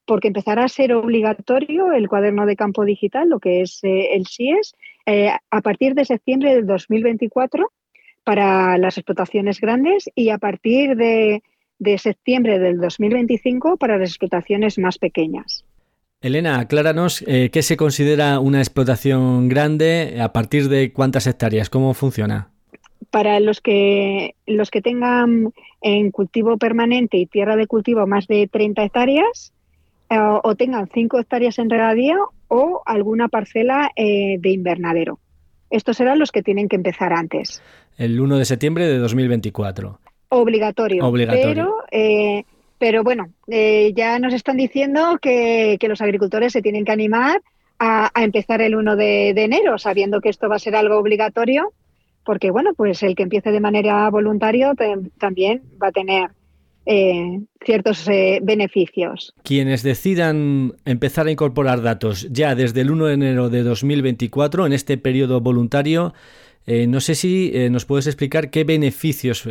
porque 0.07 0.29
empezará 0.29 0.65
a 0.65 0.69
ser 0.69 0.93
obligatorio 0.93 1.93
el 1.93 2.09
cuaderno 2.09 2.47
de 2.47 2.57
campo 2.57 2.85
digital, 2.85 3.29
lo 3.29 3.39
que 3.39 3.63
es 3.63 3.81
eh, 3.85 4.15
el 4.15 4.27
SIES, 4.27 4.75
eh, 5.07 5.31
a 5.51 5.61
partir 5.61 5.95
de 5.95 6.05
septiembre 6.05 6.55
del 6.55 6.67
2024 6.67 7.71
para 8.25 8.79
las 8.79 8.99
explotaciones 8.99 9.61
grandes 9.61 10.11
y 10.15 10.31
a 10.31 10.39
partir 10.39 10.97
de, 10.97 11.43
septiembre 11.99 12.59
del 12.59 12.79
2025 12.79 13.77
para 13.77 13.99
las 13.99 14.11
explotaciones 14.11 14.79
más 14.79 14.99
pequeñas. 14.99 15.65
Elena, 16.21 16.61
acláranos 16.61 17.25
eh, 17.27 17.49
qué 17.51 17.63
se 17.63 17.79
considera 17.79 18.41
una 18.41 18.59
explotación 18.59 19.49
grande, 19.49 20.19
a 20.21 20.33
partir 20.33 20.69
de 20.69 20.93
cuántas 20.93 21.27
hectáreas, 21.27 21.71
cómo 21.71 21.95
funciona. 21.95 22.51
Para 23.11 23.41
los 23.41 23.63
que, 23.63 24.35
los 24.47 24.71
que 24.71 24.83
tengan 24.83 25.53
en 25.81 26.11
cultivo 26.11 26.59
permanente 26.59 27.17
y 27.17 27.27
tierra 27.27 27.57
de 27.57 27.67
cultivo 27.67 28.07
más 28.07 28.27
de 28.27 28.47
30 28.47 28.85
hectáreas, 28.85 29.55
eh, 30.11 30.19
o 30.19 30.57
tengan 30.57 30.89
cinco 30.93 31.21
hectáreas 31.21 31.59
en 31.61 31.71
regadío 31.71 32.33
o 32.49 32.83
alguna 32.85 33.29
parcela 33.29 33.91
eh, 33.95 34.39
de 34.41 34.51
invernadero. 34.51 35.21
Estos 35.71 35.97
serán 35.97 36.19
los 36.19 36.33
que 36.33 36.43
tienen 36.43 36.69
que 36.69 36.75
empezar 36.75 37.13
antes. 37.13 37.63
El 37.97 38.21
1 38.21 38.39
de 38.39 38.45
septiembre 38.45 38.87
de 38.89 38.99
2024. 38.99 40.01
Obligatorio. 40.31 41.07
Obligatorio. 41.07 41.49
Pero, 41.49 41.75
eh, 41.93 42.45
pero 42.79 43.05
bueno, 43.05 43.29
ya 43.47 44.19
nos 44.19 44.35
están 44.35 44.57
diciendo 44.57 45.19
que, 45.23 45.79
los 45.83 46.01
agricultores 46.01 46.53
se 46.53 46.63
tienen 46.63 46.85
que 46.85 46.93
animar 46.93 47.41
a, 47.79 48.11
empezar 48.17 48.63
el 48.63 48.75
1 48.75 48.97
de, 48.97 49.31
enero, 49.31 49.79
sabiendo 49.79 50.21
que 50.21 50.31
esto 50.31 50.49
va 50.49 50.57
a 50.57 50.61
ser 50.61 50.75
algo 50.75 50.99
obligatorio, 50.99 51.73
porque 52.25 52.51
bueno, 52.51 52.73
pues 52.75 53.03
el 53.05 53.15
que 53.15 53.23
empiece 53.23 53.53
de 53.53 53.61
manera 53.61 54.09
voluntaria 54.11 54.73
también 55.19 55.63
va 55.81 55.89
a 55.89 55.93
tener 55.93 56.31
eh, 56.87 57.41
ciertos 57.65 58.07
eh, 58.09 58.41
beneficios. 58.43 59.35
Quienes 59.43 59.83
decidan 59.83 60.75
empezar 60.85 61.27
a 61.27 61.31
incorporar 61.31 61.83
datos 61.83 62.29
ya 62.31 62.55
desde 62.55 62.81
el 62.81 62.91
1 62.91 63.07
de 63.07 63.15
enero 63.15 63.51
de 63.51 63.63
2024, 63.63 64.67
en 64.67 64.73
este 64.73 64.99
periodo 64.99 65.41
voluntario, 65.41 66.15
eh, 66.67 66.87
no 66.87 67.01
sé 67.01 67.15
si 67.15 67.53
nos 67.71 67.85
puedes 67.85 68.07
explicar 68.07 68.51
qué 68.51 68.65
beneficios 68.65 69.49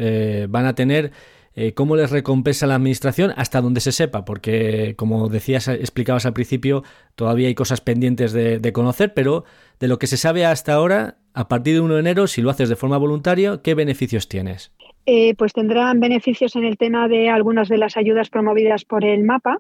van 0.50 0.66
a 0.66 0.76
tener 0.76 1.12
eh, 1.56 1.74
cómo 1.74 1.98
les 1.98 2.12
recompensa 2.12 2.68
la 2.68 2.76
administración 2.76 3.34
hasta 3.36 3.60
donde 3.60 3.82
se 3.82 3.92
sepa, 3.92 4.24
porque 4.24 4.94
como 4.96 5.28
decías, 5.28 5.68
explicabas 5.68 6.26
al 6.26 6.32
principio, 6.32 6.84
todavía 7.16 7.50
hay 7.50 7.56
cosas 7.56 7.82
pendientes 7.82 8.32
de, 8.32 8.72
conocer, 8.72 9.14
pero 9.14 9.44
de 9.80 9.90
lo 9.90 10.00
que 10.00 10.08
se 10.08 10.16
sabe 10.16 10.46
hasta 10.46 10.74
ahora, 10.74 11.18
a 11.34 11.48
partir 11.48 11.74
de 11.74 11.82
1 11.82 11.96
de 11.96 12.00
enero, 12.00 12.28
si 12.28 12.42
lo 12.42 12.50
haces 12.50 12.70
de 12.70 12.76
forma 12.76 12.98
voluntaria, 12.98 13.60
¿qué 13.62 13.74
beneficios 13.74 14.30
tienes? 14.30 14.72
Eh, 15.12 15.34
pues 15.36 15.54
tendrán 15.54 16.00
beneficios 16.00 16.56
en 16.56 16.66
el 16.66 16.78
tema 16.78 17.08
de 17.08 17.30
algunas 17.30 17.68
de 17.68 17.78
las 17.78 17.98
ayudas 17.98 18.30
promovidas 18.30 18.86
por 18.86 19.04
el 19.04 19.24
MAPA, 19.24 19.58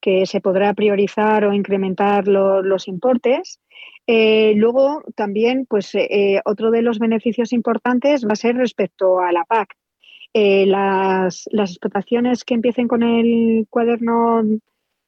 que 0.00 0.26
se 0.26 0.40
podrá 0.40 0.74
priorizar 0.74 1.46
o 1.46 1.54
incrementar 1.54 2.28
los 2.28 2.88
importes. 2.88 3.58
Eh, 4.06 4.52
luego 4.56 5.02
también, 5.14 5.64
pues 5.66 5.92
otro 6.44 6.70
de 6.70 6.82
los 6.82 6.98
beneficios 6.98 7.52
importantes 7.54 8.26
va 8.26 8.32
a 8.32 8.36
ser 8.36 8.56
respecto 8.56 9.20
a 9.20 9.32
la 9.32 9.44
PAC, 9.44 9.76
eh, 10.36 10.66
las, 10.66 11.46
explotaciones 11.52 12.42
que 12.42 12.54
empiecen 12.54 12.88
con 12.88 13.04
el 13.04 13.68
cuaderno 13.70 14.42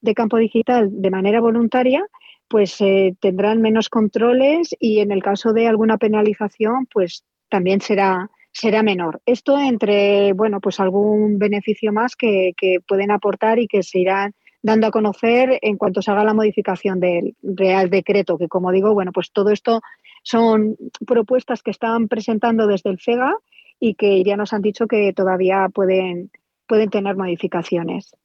de 0.00 0.14
campo 0.14 0.36
digital 0.36 0.88
de 0.92 1.10
manera 1.10 1.40
voluntaria, 1.40 2.06
pues 2.46 2.80
eh, 2.80 3.16
tendrán 3.20 3.60
menos 3.60 3.88
controles 3.88 4.72
y 4.78 5.00
en 5.00 5.10
el 5.10 5.24
caso 5.24 5.52
de 5.52 5.66
alguna 5.66 5.98
penalización, 5.98 6.86
pues 6.86 7.24
también 7.48 7.80
será, 7.80 8.30
será 8.56 8.82
menor. 8.82 9.20
Esto 9.26 9.58
entre, 9.58 10.32
bueno, 10.32 10.60
pues 10.60 10.80
algún 10.80 11.38
beneficio 11.38 11.92
más 11.92 12.16
que, 12.16 12.52
que 12.56 12.78
pueden 12.88 13.10
aportar 13.10 13.58
y 13.58 13.68
que 13.68 13.82
se 13.82 13.98
irán 13.98 14.34
dando 14.62 14.86
a 14.86 14.90
conocer 14.90 15.58
en 15.60 15.76
cuanto 15.76 16.00
se 16.00 16.10
haga 16.10 16.24
la 16.24 16.32
modificación 16.32 16.98
del 16.98 17.36
Real 17.42 17.90
Decreto, 17.90 18.38
que 18.38 18.48
como 18.48 18.72
digo, 18.72 18.94
bueno, 18.94 19.12
pues 19.12 19.30
todo 19.30 19.50
esto 19.50 19.82
son 20.22 20.76
propuestas 21.06 21.62
que 21.62 21.70
están 21.70 22.08
presentando 22.08 22.66
desde 22.66 22.88
el 22.88 22.98
FEGA 22.98 23.34
y 23.78 23.94
que 23.94 24.24
ya 24.24 24.38
nos 24.38 24.54
han 24.54 24.62
dicho 24.62 24.86
que 24.86 25.12
todavía 25.12 25.68
pueden, 25.68 26.30
pueden 26.66 26.88
tener 26.88 27.14
modificaciones. 27.14 28.16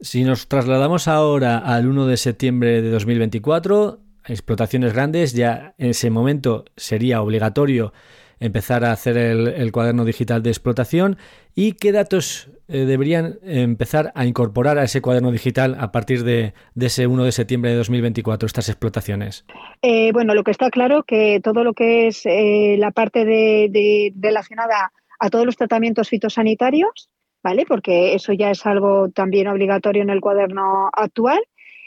Si 0.00 0.24
nos 0.24 0.48
trasladamos 0.48 1.06
ahora 1.06 1.58
al 1.58 1.86
1 1.86 2.06
de 2.06 2.16
septiembre 2.16 2.80
de 2.80 2.90
2024, 2.90 4.00
explotaciones 4.26 4.94
grandes, 4.94 5.34
ya 5.34 5.74
en 5.76 5.90
ese 5.90 6.08
momento 6.08 6.64
sería 6.76 7.20
obligatorio 7.20 7.92
empezar 8.40 8.84
a 8.84 8.92
hacer 8.92 9.16
el, 9.16 9.72
cuaderno 9.72 10.04
digital 10.04 10.42
de 10.42 10.50
explotación 10.50 11.16
y 11.54 11.72
qué 11.72 11.92
datos 11.92 12.50
eh, 12.68 12.84
deberían 12.84 13.38
empezar 13.42 14.12
a 14.14 14.26
incorporar 14.26 14.78
a 14.78 14.84
ese 14.84 15.00
cuaderno 15.00 15.30
digital 15.30 15.76
a 15.78 15.92
partir 15.92 16.24
de, 16.24 16.54
ese 16.78 17.06
1 17.06 17.24
de 17.24 17.32
septiembre 17.32 17.70
de 17.70 17.76
2024, 17.76 18.46
estas 18.46 18.68
explotaciones. 18.68 19.44
Eh, 19.82 20.12
bueno, 20.12 20.34
lo 20.34 20.44
que 20.44 20.50
está 20.50 20.70
claro 20.70 21.04
que 21.04 21.40
todo 21.42 21.64
lo 21.64 21.74
que 21.74 22.08
es 22.08 22.24
eh, 22.26 22.76
la 22.78 22.90
parte 22.90 23.24
de, 23.24 24.12
relacionada 24.18 24.92
a 25.18 25.30
todos 25.30 25.46
los 25.46 25.56
tratamientos 25.56 26.08
fitosanitarios, 26.08 27.08
¿vale? 27.42 27.64
Porque 27.66 28.14
eso 28.14 28.32
ya 28.32 28.50
es 28.50 28.66
algo 28.66 29.10
también 29.10 29.48
obligatorio 29.48 30.02
en 30.02 30.10
el 30.10 30.20
cuaderno 30.20 30.90
actual. 30.92 31.40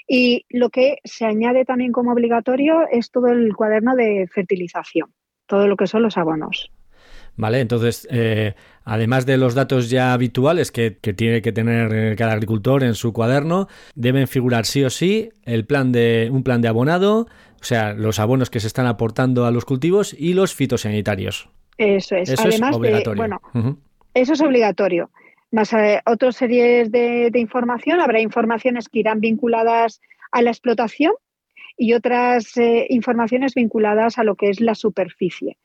Y 0.09 0.45
lo 0.49 0.69
que 0.69 0.99
se 1.03 1.25
añade 1.25 1.65
también 1.65 1.91
como 1.91 2.13
obligatorio 2.13 2.87
es 2.89 3.11
todo 3.11 3.27
el 3.27 3.53
cuaderno 3.55 3.93
de 3.93 4.25
fertilización 4.31 5.09
todo 5.47 5.67
lo 5.67 5.75
que 5.75 5.87
son 5.87 6.03
los 6.03 6.17
abonos. 6.17 6.71
Vale, 7.37 7.59
entonces, 7.59 8.07
eh, 8.09 8.55
además 8.83 9.27
de 9.27 9.37
los 9.37 9.53
datos 9.53 9.91
ya 9.91 10.13
habituales 10.13 10.71
que, 10.71 10.91
tiene 10.91 11.41
que 11.43 11.51
tener 11.51 12.15
cada 12.15 12.33
agricultor 12.33 12.83
en 12.83 12.95
su 12.95 13.13
cuaderno, 13.13 13.67
deben 13.93 14.27
figurar 14.27 14.65
sí 14.65 14.83
o 14.83 14.89
sí 14.89 15.29
el 15.45 15.65
plan 15.65 15.91
de, 15.91 16.29
un 16.31 16.43
plan 16.43 16.61
de 16.61 16.67
abonado, 16.67 17.27
o 17.61 17.63
sea, 17.63 17.93
los 17.93 18.19
abonos 18.19 18.49
que 18.49 18.59
se 18.59 18.67
están 18.67 18.87
aportando 18.87 19.45
a 19.45 19.51
los 19.51 19.65
cultivos 19.65 20.15
y 20.17 20.33
los 20.33 20.55
fitosanitarios. 20.55 21.49
Eso 21.77 22.15
es. 22.15 22.29
Eso 22.29 22.47
es 22.47 22.61
obligatorio. 22.61 23.17
bueno, 23.17 23.39
eso 24.15 24.33
es 24.33 24.41
obligatorio. 24.41 25.11
Más 25.51 25.71
eh, 25.73 26.01
otras 26.05 26.35
series 26.35 26.91
de, 26.91 27.31
información, 27.35 28.01
habrá 28.01 28.19
informaciones 28.19 28.89
que 28.89 28.99
irán 28.99 29.21
vinculadas 29.21 30.01
a 30.31 30.41
la 30.41 30.49
explotación 30.49 31.13
y 31.77 31.93
otras 31.93 32.57
eh, 32.57 32.87
informaciones 32.89 33.53
vinculadas 33.53 34.17
a 34.17 34.23
lo 34.23 34.35
que 34.35 34.49
es 34.49 34.59
la 34.59 34.75
superficie 34.75 35.57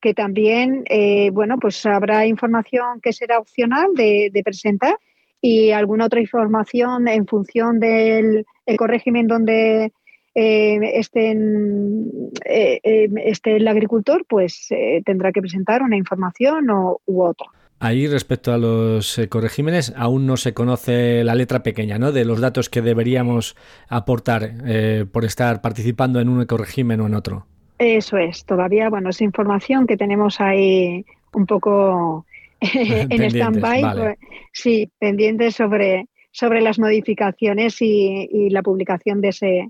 que 0.00 0.14
también, 0.14 0.84
eh, 0.88 1.30
bueno, 1.30 1.58
pues 1.58 1.84
habrá 1.84 2.24
información 2.24 3.00
que 3.02 3.12
será 3.12 3.40
opcional 3.40 3.94
de, 3.96 4.30
presentar 4.44 4.96
y 5.40 5.72
alguna 5.72 6.06
otra 6.06 6.20
información 6.20 7.08
en 7.08 7.26
función 7.26 7.80
del 7.80 8.46
ecorégimen 8.64 9.26
donde 9.26 9.92
eh, 10.36 10.78
estén, 10.94 12.30
esté 12.44 13.56
el 13.56 13.66
agricultor, 13.66 14.24
pues 14.28 14.68
tendrá 15.04 15.32
que 15.32 15.40
presentar 15.40 15.82
una 15.82 15.96
información 15.96 16.70
o, 16.70 17.00
u 17.04 17.24
otra. 17.24 17.48
Ahí 17.80 18.08
respecto 18.08 18.52
a 18.52 18.58
los 18.58 19.18
eh, 19.18 19.28
corregímenes 19.28 19.92
aún 19.96 20.26
no 20.26 20.36
se 20.36 20.52
conoce 20.52 21.22
la 21.22 21.36
letra 21.36 21.62
pequeña, 21.62 21.98
¿no? 21.98 22.10
De 22.10 22.24
los 22.24 22.40
datos 22.40 22.68
que 22.68 22.82
deberíamos 22.82 23.56
aportar 23.88 24.50
eh, 24.66 25.06
por 25.10 25.24
estar 25.24 25.60
participando 25.60 26.20
en 26.20 26.28
un 26.28 26.44
corregimen 26.46 27.00
o 27.00 27.06
en 27.06 27.14
otro. 27.14 27.46
Eso 27.78 28.16
es, 28.16 28.44
todavía, 28.44 28.90
bueno, 28.90 29.10
es 29.10 29.20
información 29.20 29.86
que 29.86 29.96
tenemos 29.96 30.40
ahí 30.40 31.04
un 31.32 31.46
poco 31.46 32.26
en 32.60 33.22
stand-by, 33.30 33.82
pues, 33.94 34.18
sí, 34.52 34.90
pendiente 34.98 35.52
sobre, 35.52 36.08
sobre 36.32 36.60
las 36.60 36.80
modificaciones 36.80 37.80
y, 37.80 38.28
y 38.32 38.50
la 38.50 38.62
publicación 38.62 39.20
de, 39.20 39.28
ese, 39.28 39.68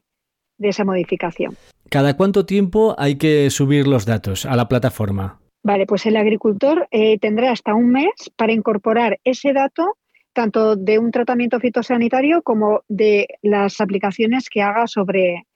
de 0.56 0.68
esa 0.68 0.86
modificación. 0.86 1.54
¿Cada 1.90 2.16
cuánto 2.16 2.46
tiempo 2.46 2.94
hay 2.98 3.16
que 3.16 3.50
subir 3.50 3.86
los 3.86 4.06
datos 4.06 4.46
a 4.46 4.56
la 4.56 4.68
plataforma? 4.68 5.40
Vale, 5.68 5.84
pues 5.84 6.06
el 6.06 6.16
agricultor 6.16 6.88
eh, 6.90 7.18
tendrá 7.18 7.52
hasta 7.52 7.74
un 7.74 7.90
mes 7.90 8.08
para 8.36 8.54
incorporar 8.54 9.20
ese 9.22 9.52
dato 9.52 9.98
tanto 10.32 10.76
de 10.76 10.98
un 10.98 11.10
tratamiento 11.10 11.60
fitosanitario 11.60 12.40
como 12.40 12.84
de 12.88 13.28
las 13.42 13.78
aplicaciones 13.82 14.48
que 14.48 14.62
haga 14.62 14.86
sobre, 14.86 15.46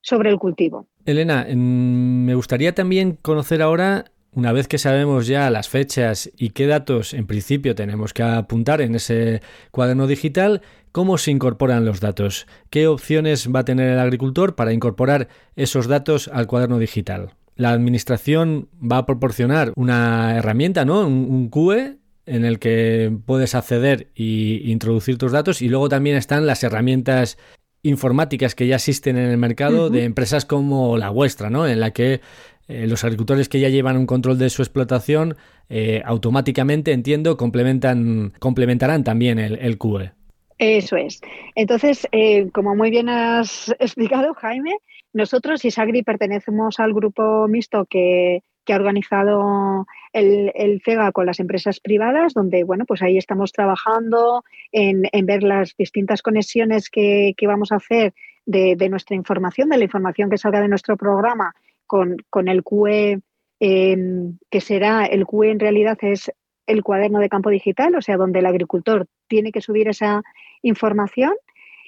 sobre 0.00 0.30
el 0.30 0.38
cultivo. 0.40 0.88
Elena, 1.04 1.46
me 1.54 2.34
gustaría 2.34 2.74
también 2.74 3.16
conocer 3.22 3.62
ahora, 3.62 4.06
una 4.32 4.50
vez 4.50 4.66
que 4.66 4.78
sabemos 4.78 5.28
ya 5.28 5.48
las 5.48 5.68
fechas 5.68 6.28
y 6.36 6.50
qué 6.50 6.66
datos 6.66 7.14
en 7.14 7.28
principio 7.28 7.76
tenemos 7.76 8.12
que 8.12 8.24
apuntar 8.24 8.80
en 8.80 8.96
ese 8.96 9.42
cuaderno 9.70 10.08
digital, 10.08 10.62
cómo 10.90 11.18
se 11.18 11.30
incorporan 11.30 11.84
los 11.84 12.00
datos, 12.00 12.48
qué 12.68 12.88
opciones 12.88 13.48
va 13.48 13.60
a 13.60 13.64
tener 13.64 13.90
el 13.90 14.00
agricultor 14.00 14.56
para 14.56 14.72
incorporar 14.72 15.28
esos 15.54 15.86
datos 15.86 16.26
al 16.26 16.48
cuaderno 16.48 16.80
digital 16.80 17.36
la 17.56 17.70
administración 17.70 18.68
va 18.80 18.98
a 18.98 19.06
proporcionar 19.06 19.72
una 19.76 20.36
herramienta, 20.36 20.84
¿no? 20.84 21.06
Un, 21.06 21.48
QE 21.50 21.98
en 22.26 22.44
el 22.44 22.58
que 22.58 23.12
puedes 23.26 23.54
acceder 23.54 24.08
e 24.14 24.62
introducir 24.64 25.18
tus 25.18 25.32
datos 25.32 25.60
y 25.60 25.68
luego 25.68 25.88
también 25.88 26.16
están 26.16 26.46
las 26.46 26.62
herramientas 26.62 27.38
informáticas 27.82 28.54
que 28.54 28.68
ya 28.68 28.76
existen 28.76 29.16
en 29.16 29.30
el 29.30 29.38
mercado 29.38 29.90
de 29.90 30.04
empresas 30.04 30.44
como 30.44 30.96
la 30.96 31.10
vuestra, 31.10 31.50
¿no? 31.50 31.66
En 31.66 31.80
la 31.80 31.90
que 31.90 32.20
eh, 32.68 32.86
los 32.86 33.02
agricultores 33.02 33.48
que 33.48 33.58
ya 33.58 33.68
llevan 33.68 33.96
un 33.96 34.06
control 34.06 34.38
de 34.38 34.50
su 34.50 34.62
explotación 34.62 35.36
eh, 35.68 36.00
automáticamente, 36.04 36.92
entiendo, 36.92 37.36
complementan, 37.36 38.32
complementarán 38.38 39.02
también 39.02 39.38
el, 39.38 39.58
el 39.58 39.78
QE. 39.78 40.12
Eso 40.58 40.96
es. 40.96 41.20
Entonces, 41.56 42.06
eh, 42.12 42.48
como 42.52 42.76
muy 42.76 42.90
bien 42.90 43.08
has 43.08 43.74
explicado, 43.80 44.32
Jaime, 44.34 44.76
nosotros, 45.12 45.64
Isagri, 45.64 46.02
pertenecemos 46.02 46.80
al 46.80 46.94
grupo 46.94 47.46
mixto 47.48 47.86
que, 47.86 48.42
ha 48.68 48.76
organizado 48.76 49.86
el, 50.12 50.80
FEGA 50.82 51.12
con 51.12 51.26
las 51.26 51.40
empresas 51.40 51.80
privadas, 51.80 52.32
donde, 52.32 52.64
bueno, 52.64 52.84
pues 52.86 53.02
ahí 53.02 53.18
estamos 53.18 53.52
trabajando 53.52 54.44
en, 54.70 55.02
ver 55.26 55.42
las 55.42 55.76
distintas 55.76 56.22
conexiones 56.22 56.88
que, 56.88 57.34
vamos 57.42 57.72
a 57.72 57.76
hacer 57.76 58.14
de, 58.46 58.88
nuestra 58.88 59.16
información, 59.16 59.68
de 59.68 59.78
la 59.78 59.84
información 59.84 60.30
que 60.30 60.38
salga 60.38 60.60
de 60.60 60.68
nuestro 60.68 60.96
programa 60.96 61.54
con, 61.86 62.16
el 62.48 62.62
QE, 62.62 63.20
que 63.58 64.60
será, 64.60 65.04
el 65.04 65.26
QE 65.26 65.50
en 65.50 65.60
realidad 65.60 65.98
es 66.00 66.32
el 66.66 66.82
cuaderno 66.82 67.18
de 67.18 67.28
campo 67.28 67.50
digital, 67.50 67.94
o 67.96 68.00
sea, 68.00 68.16
donde 68.16 68.38
el 68.38 68.46
agricultor 68.46 69.06
tiene 69.28 69.52
que 69.52 69.60
subir 69.60 69.88
esa 69.88 70.22
información. 70.62 71.34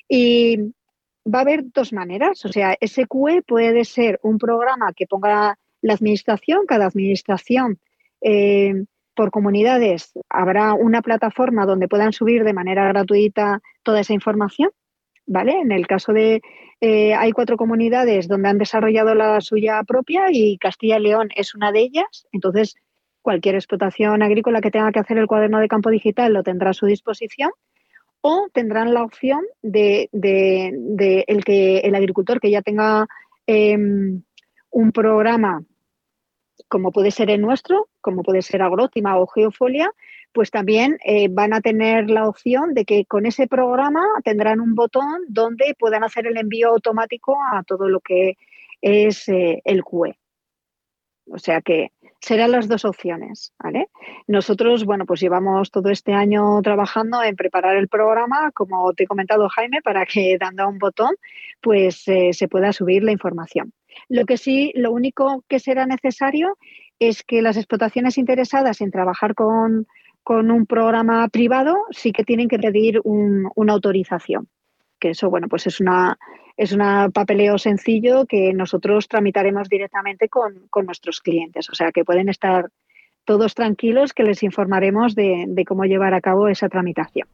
Y, 0.08 0.74
va 1.32 1.38
a 1.38 1.42
haber 1.42 1.64
dos 1.72 1.92
maneras. 1.92 2.44
O 2.44 2.48
sea, 2.48 2.76
SQE 2.80 3.42
puede 3.46 3.84
ser 3.84 4.20
un 4.22 4.38
programa 4.38 4.92
que 4.94 5.06
ponga 5.06 5.58
la 5.82 5.94
administración, 5.94 6.66
cada 6.66 6.86
administración 6.86 7.78
eh, 8.20 8.84
por 9.14 9.30
comunidades 9.30 10.12
habrá 10.28 10.74
una 10.74 11.02
plataforma 11.02 11.66
donde 11.66 11.88
puedan 11.88 12.12
subir 12.12 12.42
de 12.42 12.52
manera 12.52 12.88
gratuita 12.88 13.60
toda 13.82 14.00
esa 14.00 14.12
información. 14.12 14.70
¿vale? 15.26 15.60
En 15.60 15.72
el 15.72 15.86
caso 15.86 16.12
de, 16.12 16.42
eh, 16.80 17.14
hay 17.14 17.32
cuatro 17.32 17.56
comunidades 17.56 18.28
donde 18.28 18.48
han 18.48 18.58
desarrollado 18.58 19.14
la 19.14 19.40
suya 19.40 19.82
propia 19.84 20.26
y 20.30 20.58
Castilla 20.58 20.98
y 20.98 21.02
León 21.02 21.28
es 21.36 21.54
una 21.54 21.72
de 21.72 21.80
ellas. 21.80 22.26
Entonces, 22.32 22.74
cualquier 23.22 23.54
explotación 23.54 24.22
agrícola 24.22 24.60
que 24.60 24.70
tenga 24.70 24.92
que 24.92 25.00
hacer 25.00 25.18
el 25.18 25.26
cuaderno 25.26 25.60
de 25.60 25.68
campo 25.68 25.90
digital 25.90 26.32
lo 26.32 26.42
tendrá 26.42 26.70
a 26.70 26.74
su 26.74 26.86
disposición 26.86 27.50
o 28.26 28.48
tendrán 28.54 28.94
la 28.94 29.02
opción 29.02 29.42
de, 29.60 30.08
el 31.28 31.44
que 31.44 31.78
el 31.80 31.94
agricultor 31.94 32.40
que 32.40 32.50
ya 32.50 32.62
tenga 32.62 33.06
em, 33.46 34.22
un 34.70 34.92
programa 34.92 35.62
como 36.68 36.90
puede 36.90 37.10
ser 37.10 37.28
el 37.28 37.42
nuestro, 37.42 37.90
como 38.00 38.22
puede 38.22 38.40
ser 38.40 38.62
Agrótima 38.62 39.18
o 39.18 39.26
Geofolia, 39.26 39.92
pues 40.32 40.50
también 40.50 40.96
eh, 41.04 41.28
van 41.30 41.52
a 41.52 41.60
tener 41.60 42.08
la 42.08 42.26
opción 42.26 42.72
de 42.72 42.86
que 42.86 43.04
con 43.04 43.26
ese 43.26 43.46
programa 43.46 44.00
tendrán 44.24 44.62
un 44.62 44.74
botón 44.74 45.26
donde 45.28 45.76
puedan 45.78 46.02
hacer 46.02 46.26
el 46.26 46.38
envío 46.38 46.70
automático 46.70 47.36
a 47.52 47.62
todo 47.62 47.90
lo 47.90 48.00
que 48.00 48.38
es 48.80 49.28
eh, 49.28 49.60
el 49.66 49.84
QE. 49.84 50.18
O 51.26 51.38
sea 51.38 51.60
que 51.60 51.92
serán 52.24 52.52
las 52.52 52.68
dos 52.68 52.86
opciones, 52.86 53.52
¿vale? 53.62 53.90
Nosotros, 54.26 54.86
bueno, 54.86 55.04
pues 55.04 55.20
llevamos 55.20 55.70
todo 55.70 55.90
este 55.90 56.14
año 56.14 56.62
trabajando 56.62 57.22
en 57.22 57.36
preparar 57.36 57.76
el 57.76 57.86
programa, 57.86 58.50
como 58.52 58.94
te 58.94 59.04
he 59.04 59.06
comentado 59.06 59.46
Jaime, 59.50 59.82
para 59.82 60.06
que 60.06 60.38
dando 60.40 60.62
a 60.62 60.66
un 60.66 60.78
botón, 60.78 61.14
pues 61.60 62.08
eh, 62.08 62.30
se 62.32 62.48
pueda 62.48 62.72
subir 62.72 63.04
la 63.04 63.12
información. 63.12 63.74
Lo 64.08 64.24
que 64.24 64.38
sí, 64.38 64.72
lo 64.74 64.90
único 64.90 65.44
que 65.48 65.58
será 65.58 65.84
necesario 65.84 66.56
es 66.98 67.22
que 67.24 67.42
las 67.42 67.58
explotaciones 67.58 68.16
interesadas 68.16 68.80
en 68.80 68.90
trabajar 68.90 69.34
con, 69.34 69.86
un 70.26 70.66
programa 70.66 71.28
privado 71.28 71.76
sí 71.90 72.10
que 72.12 72.24
tienen 72.24 72.48
que 72.48 72.58
pedir 72.58 73.02
una 73.04 73.72
autorización. 73.74 74.48
Que 74.98 75.10
eso, 75.10 75.28
bueno, 75.28 75.48
pues 75.48 75.66
es 75.66 75.78
una 75.80 76.16
es 76.56 76.72
un 76.72 76.80
papeleo 77.12 77.58
sencillo 77.58 78.26
que 78.26 78.52
nosotros 78.52 79.08
tramitaremos 79.08 79.68
directamente 79.68 80.28
con, 80.28 80.68
nuestros 80.84 81.20
clientes. 81.20 81.68
O 81.70 81.74
sea 81.74 81.92
que 81.92 82.04
pueden 82.04 82.28
estar 82.28 82.70
todos 83.24 83.54
tranquilos 83.54 84.12
que 84.12 84.22
les 84.22 84.42
informaremos 84.42 85.14
de 85.14 85.64
cómo 85.66 85.84
llevar 85.84 86.14
a 86.14 86.20
cabo 86.20 86.48
esa 86.48 86.68
tramitación. 86.68 87.26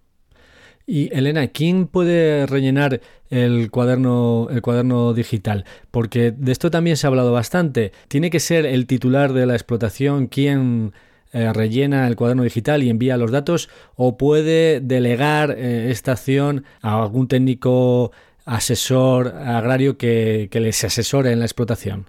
Y 0.86 1.08
Elena, 1.16 1.46
¿quién 1.46 1.86
puede 1.86 2.46
rellenar 2.46 3.00
el 3.28 3.70
cuaderno, 3.70 4.48
el 4.50 4.60
cuaderno 4.60 5.14
digital? 5.14 5.64
Porque 5.92 6.32
de 6.32 6.50
esto 6.50 6.68
también 6.70 6.96
se 6.96 7.06
ha 7.06 7.08
hablado 7.08 7.32
bastante. 7.32 7.92
¿Tiene 8.08 8.28
que 8.28 8.40
ser 8.40 8.66
el 8.66 8.88
titular 8.88 9.32
de 9.32 9.46
la 9.46 9.54
explotación 9.54 10.26
quien 10.26 10.92
eh, 11.32 11.52
rellena 11.52 12.08
el 12.08 12.16
cuaderno 12.16 12.42
digital 12.42 12.82
y 12.82 12.90
envía 12.90 13.16
los 13.16 13.30
datos? 13.30 13.68
¿O 13.94 14.16
puede 14.16 14.80
delegar 14.80 15.52
eh, 15.56 15.92
esta 15.92 16.10
acción 16.10 16.64
a 16.82 17.00
algún 17.00 17.28
técnico 17.28 18.10
asesor 18.50 19.28
agrario 19.28 19.96
que, 19.96 20.48
les 20.52 20.84
asesore 20.84 21.32
en 21.32 21.38
la 21.38 21.46
explotación? 21.46 22.06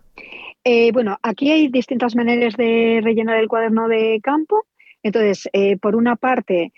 Eh, 0.63 0.91
bueno, 0.91 1.17
aquí 1.23 1.51
hay 1.51 1.69
distintas 1.69 2.15
maneras 2.15 2.56
de 2.58 2.99
rellenar 3.04 3.38
el 3.38 3.47
cuaderno 3.47 3.88
de 3.88 4.19
campo. 4.21 4.65
Entonces, 5.04 5.49
por 5.82 5.95
una 5.95 6.15
parte, 6.15 6.71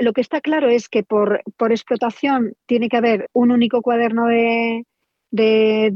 lo 0.00 0.12
que 0.12 0.20
está 0.20 0.40
claro 0.40 0.68
es 0.68 0.88
que 0.88 1.02
por, 1.02 1.42
explotación 1.70 2.54
tiene 2.66 2.88
que 2.88 2.96
haber 2.96 3.28
un 3.32 3.52
único 3.52 3.82
cuaderno 3.82 4.26
de, 4.26 4.84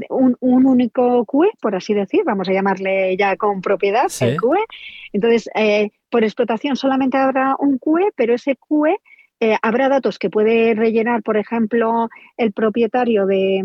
un, 0.08 0.36
único 0.40 1.24
QE, 1.26 1.50
por 1.60 1.74
así 1.74 1.92
decir, 1.92 2.22
vamos 2.24 2.48
a 2.48 2.52
llamarle 2.52 3.16
ya 3.16 3.36
con 3.36 3.60
propiedad 3.60 4.06
el 4.20 4.36
QE. 4.40 4.64
Entonces, 5.12 5.50
eh, 5.54 5.90
por 6.10 6.24
explotación 6.24 6.76
solamente 6.76 7.18
habrá 7.18 7.56
un 7.58 7.78
QE, 7.78 8.12
pero 8.14 8.34
ese 8.34 8.56
QE 8.56 8.96
eh, 9.40 9.56
habrá 9.62 9.88
datos 9.88 10.18
que 10.18 10.30
puede 10.30 10.74
rellenar, 10.74 11.22
por 11.22 11.36
ejemplo, 11.36 12.08
el 12.36 12.52
propietario 12.52 13.26
de 13.26 13.64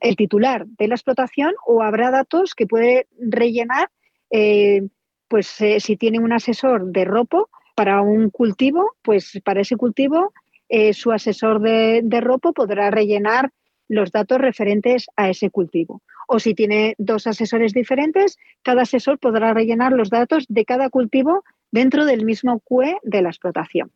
el 0.00 0.16
titular 0.16 0.66
de 0.66 0.88
la 0.88 0.94
explotación, 0.94 1.54
o 1.66 1.82
habrá 1.82 2.10
datos 2.10 2.54
que 2.54 2.66
puede 2.66 3.06
rellenar, 3.18 3.90
eh, 4.30 4.82
pues 5.28 5.46
si 5.46 5.96
tiene 5.96 6.18
un 6.18 6.32
asesor 6.32 6.86
de 6.86 7.04
ropo, 7.04 7.48
para 7.76 8.00
un 8.00 8.30
cultivo, 8.30 8.96
pues 9.02 9.38
para 9.44 9.60
ese 9.60 9.76
cultivo 9.76 10.32
eh, 10.68 10.94
su 10.94 11.12
asesor 11.12 11.60
de, 11.60 12.02
ropo 12.20 12.52
podrá 12.52 12.90
rellenar 12.90 13.52
los 13.86 14.10
datos 14.10 14.38
referentes 14.38 15.06
a 15.14 15.28
ese 15.28 15.50
cultivo. 15.50 16.02
O 16.26 16.40
si 16.40 16.54
tiene 16.54 16.94
dos 16.98 17.28
asesores 17.28 17.72
diferentes, 17.72 18.36
cada 18.62 18.82
asesor 18.82 19.18
podrá 19.20 19.54
rellenar 19.54 19.92
los 19.92 20.10
datos 20.10 20.46
de 20.48 20.64
cada 20.64 20.90
cultivo 20.90 21.44
dentro 21.70 22.04
del 22.04 22.24
mismo 22.24 22.60
QE 22.60 22.96
de 23.04 23.22
la 23.22 23.28
explotación. 23.28 23.92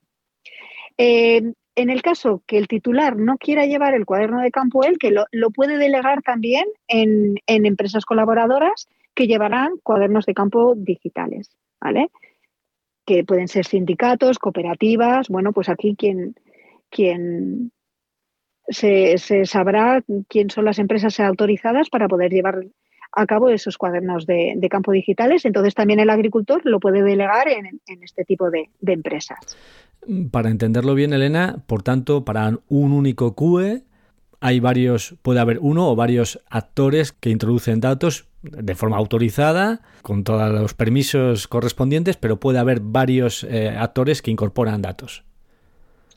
Eh, 1.03 1.55
en 1.77 1.89
el 1.89 2.03
caso 2.03 2.43
que 2.47 2.59
el 2.59 2.69
titular 2.69 3.17
no 3.17 3.39
quiera 3.39 3.65
llevar 3.65 3.95
el 3.95 4.05
cuaderno 4.05 4.43
de 4.43 4.51
campo 4.51 4.85
él, 4.85 4.99
que 4.99 5.11
lo, 5.11 5.51
puede 5.51 5.79
delegar 5.79 6.21
también 6.21 6.67
en, 6.89 7.39
empresas 7.47 8.05
colaboradoras 8.05 8.87
que 9.15 9.27
llevarán 9.27 9.79
cuadernos 9.83 10.27
de 10.27 10.35
campo 10.35 10.75
digitales. 10.77 11.57
¿vale? 11.81 12.11
que 13.07 13.25
pueden 13.25 13.49
ser 13.49 13.65
sindicatos, 13.65 14.39
cooperativas, 14.39 15.29
bueno, 15.29 15.53
pues 15.53 15.69
aquí 15.71 15.97
quien, 15.97 16.35
quien 16.91 17.73
se, 18.69 19.17
sabrá 19.47 20.05
quién 20.29 20.51
son 20.51 20.67
las 20.67 20.79
empresas 20.79 21.19
autorizadas 21.19 21.89
para 21.89 22.09
poder 22.09 22.31
llevar 22.31 22.67
a 23.13 23.27
cabo 23.27 23.49
esos 23.49 23.79
cuadernos 23.79 24.27
de, 24.27 24.69
campo 24.71 24.93
digitales. 24.93 25.45
Entonces 25.45 25.75
también 25.75 25.99
el 25.99 26.11
agricultor 26.11 26.61
lo 26.65 26.79
puede 26.79 27.03
delegar 27.03 27.49
en, 27.49 27.81
este 28.03 28.25
tipo 28.25 28.51
de, 28.51 28.69
empresas. 28.87 29.57
Para 30.31 30.51
entenderlo 30.51 30.95
bien, 30.95 31.13
Elena, 31.13 31.63
por 31.67 31.83
tanto, 31.83 32.25
para 32.25 32.59
un 32.69 32.93
único 32.93 33.35
QE 33.35 33.85
hay 34.41 34.59
varios, 34.59 35.15
puede 35.23 35.41
haber 35.41 35.59
uno 35.61 35.89
o 35.91 35.97
varios 35.97 36.41
actores 36.49 37.13
que 37.13 37.29
introducen 37.29 37.81
datos 37.81 38.27
de 38.43 38.75
forma 38.75 38.97
autorizada, 38.97 39.83
con 40.01 40.25
todos 40.25 40.51
los 40.51 40.73
permisos 40.73 41.47
correspondientes, 41.47 42.17
pero 42.17 42.41
puede 42.41 42.59
haber 42.59 42.81
varios 42.81 43.45
eh, 43.45 43.69
actores 43.69 44.23
que 44.23 44.31
incorporan 44.31 44.81
datos. 44.81 45.25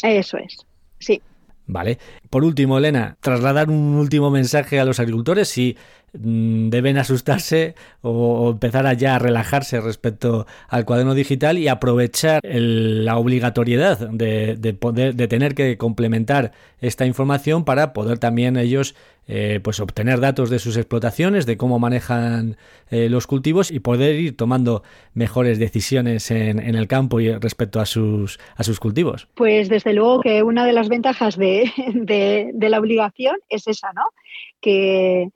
Eso 0.01 0.37
es, 0.37 0.65
sí. 0.99 1.21
Vale. 1.65 1.97
Por 2.29 2.43
último, 2.43 2.77
Elena, 2.77 3.17
trasladar 3.21 3.69
un 3.69 3.95
último 3.95 4.29
mensaje 4.31 4.79
a 4.79 4.85
los 4.85 4.99
agricultores 4.99 5.49
si 5.49 5.77
deben 6.13 6.97
asustarse 6.97 7.75
o, 8.01 8.51
empezar 8.51 8.85
a 8.85 8.93
ya 8.93 9.15
a 9.15 9.19
relajarse 9.19 9.81
respecto 9.81 10.45
al 10.67 10.85
cuaderno 10.85 11.15
digital 11.15 11.57
y 11.57 11.67
aprovechar 11.67 12.39
la 12.43 13.17
obligatoriedad 13.17 14.09
de, 14.09 14.77
poder 14.79 15.15
de 15.15 15.27
tener 15.27 15.55
que 15.55 15.77
complementar 15.77 16.51
esta 16.81 17.05
información 17.05 17.65
para 17.65 17.93
poder 17.93 18.19
también 18.19 18.57
ellos 18.57 18.95
eh, 19.25 19.61
pues 19.63 19.79
obtener 19.79 20.19
datos 20.19 20.49
de 20.49 20.59
sus 20.59 20.75
explotaciones, 20.75 21.45
de 21.45 21.55
cómo 21.55 21.79
manejan 21.79 22.57
eh, 22.91 23.07
los 23.07 23.25
cultivos 23.25 23.71
y 23.71 23.79
poder 23.79 24.19
ir 24.19 24.35
tomando 24.35 24.83
mejores 25.13 25.59
decisiones 25.59 26.29
en, 26.29 26.59
el 26.59 26.87
campo 26.87 27.21
y 27.21 27.33
respecto 27.33 27.79
a 27.79 27.85
sus, 27.85 28.37
a 28.57 28.63
sus 28.63 28.81
cultivos. 28.81 29.29
Pues 29.35 29.69
desde 29.69 29.93
luego 29.93 30.19
que 30.19 30.43
una 30.43 30.65
de 30.65 30.73
las 30.73 30.89
ventajas 30.89 31.37
de, 31.37 31.71
la 32.59 32.79
obligación 32.79 33.37
es 33.47 33.65
esa, 33.67 33.93
¿no? 33.93 34.03
Que, 34.59 35.29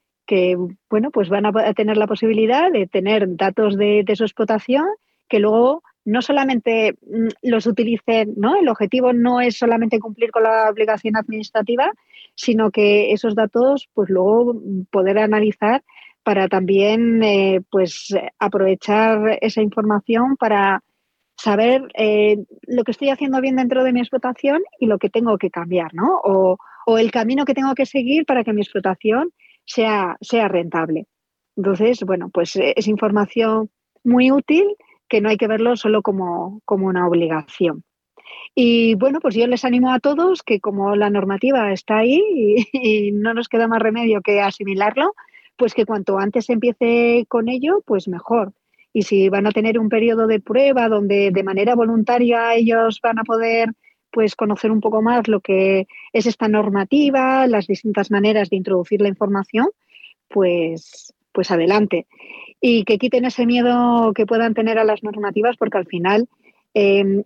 bueno, 0.90 1.12
pues 1.12 1.30
van 1.30 1.46
a 1.46 1.74
tener 1.74 1.98
la 1.98 2.08
posibilidad 2.08 2.72
de 2.72 2.88
tener 2.88 3.36
datos 3.36 3.78
de, 3.78 4.04
su 4.16 4.24
explotación 4.24 4.86
que 5.30 5.40
luego 5.40 5.84
no 6.06 6.22
solamente 6.22 6.94
mm, 6.94 7.28
los 7.44 7.68
utilicen, 7.68 8.34
¿no? 8.38 8.56
El 8.56 8.70
objetivo 8.70 9.14
no 9.14 9.42
es 9.42 9.58
solamente 9.58 10.00
cumplir 10.00 10.32
con 10.32 10.44
la 10.44 10.70
obligación 10.70 11.18
administrativa, 11.18 11.92
sino 12.36 12.72
que 12.72 13.12
esos 13.12 13.36
datos, 13.36 13.90
pues 13.94 14.10
luego 14.10 14.62
poder 14.90 15.20
analizar 15.20 15.84
para 16.24 16.48
también, 16.48 17.24
eh, 17.24 17.62
pues 17.70 18.16
aprovechar 18.40 19.38
esa 19.42 19.62
información 19.62 20.38
para 20.38 20.84
saber 21.38 21.88
eh, 21.94 22.38
lo 22.68 22.84
que 22.84 22.92
estoy 22.92 23.10
haciendo 23.10 23.40
bien 23.42 23.56
dentro 23.56 23.84
de 23.84 23.94
mi 23.94 24.00
explotación 24.00 24.62
y 24.80 24.88
lo 24.88 24.98
que 24.98 25.10
tengo 25.10 25.38
que 25.38 25.52
cambiar, 25.52 25.94
¿no? 25.94 26.20
O, 26.24 26.58
o 26.86 26.98
el 26.98 27.12
camino 27.12 27.46
que 27.46 27.54
tengo 27.54 27.76
que 27.76 27.86
seguir 27.86 28.26
para 28.26 28.44
que 28.44 28.54
mi 28.54 28.62
explotación 28.62 29.32
sea, 29.68 30.18
sea 30.22 30.48
rentable. 30.48 31.06
Entonces, 31.56 32.04
bueno, 32.04 32.30
pues 32.34 32.56
es 32.56 32.88
información 32.88 33.70
muy 34.04 34.32
útil 34.32 34.66
que 35.10 35.22
no 35.22 35.30
hay 35.30 35.38
que 35.38 35.48
verlo 35.48 35.76
solo 35.76 36.02
como, 36.02 36.62
una 36.68 37.08
obligación. 37.08 37.84
Y 38.56 38.96
bueno, 38.96 39.20
pues 39.22 39.36
yo 39.36 39.48
les 39.48 39.66
animo 39.66 39.92
a 39.92 40.00
todos 40.00 40.44
que 40.44 40.60
como 40.60 40.96
la 40.96 41.10
normativa 41.10 41.72
está 41.72 41.98
ahí 41.98 42.22
y, 42.74 43.12
no 43.12 43.34
nos 43.34 43.48
queda 43.48 43.68
más 43.68 43.82
remedio 43.82 44.22
que 44.22 44.42
asimilarlo, 44.42 45.14
pues 45.56 45.74
que 45.74 45.86
cuanto 45.86 46.18
antes 46.20 46.50
empiece 46.50 47.26
con 47.28 47.50
ello, 47.50 47.82
pues 47.86 48.08
mejor. 48.08 48.54
Y 48.94 49.04
si 49.04 49.30
van 49.30 49.48
a 49.48 49.52
tener 49.52 49.80
un 49.80 49.90
periodo 49.90 50.28
de 50.28 50.40
prueba 50.40 50.90
donde 50.90 51.32
de 51.32 51.44
manera 51.44 51.76
voluntaria 51.76 52.56
ellos 52.56 53.00
van 53.02 53.20
a 53.20 53.24
poder 53.24 53.70
pues 54.18 54.36
conocer 54.36 54.72
un 54.72 54.82
poco 54.82 55.04
más 55.04 55.28
lo 55.28 55.42
que 55.42 55.86
es 56.12 56.26
esta 56.26 56.48
normativa, 56.48 57.46
las 57.46 57.68
distintas 57.68 58.10
maneras 58.10 58.50
de 58.50 58.56
introducir 58.56 59.00
la 59.00 59.10
información, 59.10 59.68
pues, 60.28 61.14
pues 61.32 61.52
adelante 61.52 62.08
y 62.60 62.84
que 62.84 62.98
quiten 62.98 63.26
ese 63.26 63.46
miedo 63.46 64.14
que 64.16 64.26
puedan 64.26 64.56
tener 64.56 64.80
a 64.80 64.86
las 64.86 65.04
normativas, 65.04 65.56
porque 65.56 65.78
al 65.78 65.86
final 65.86 66.28
em, 66.74 67.26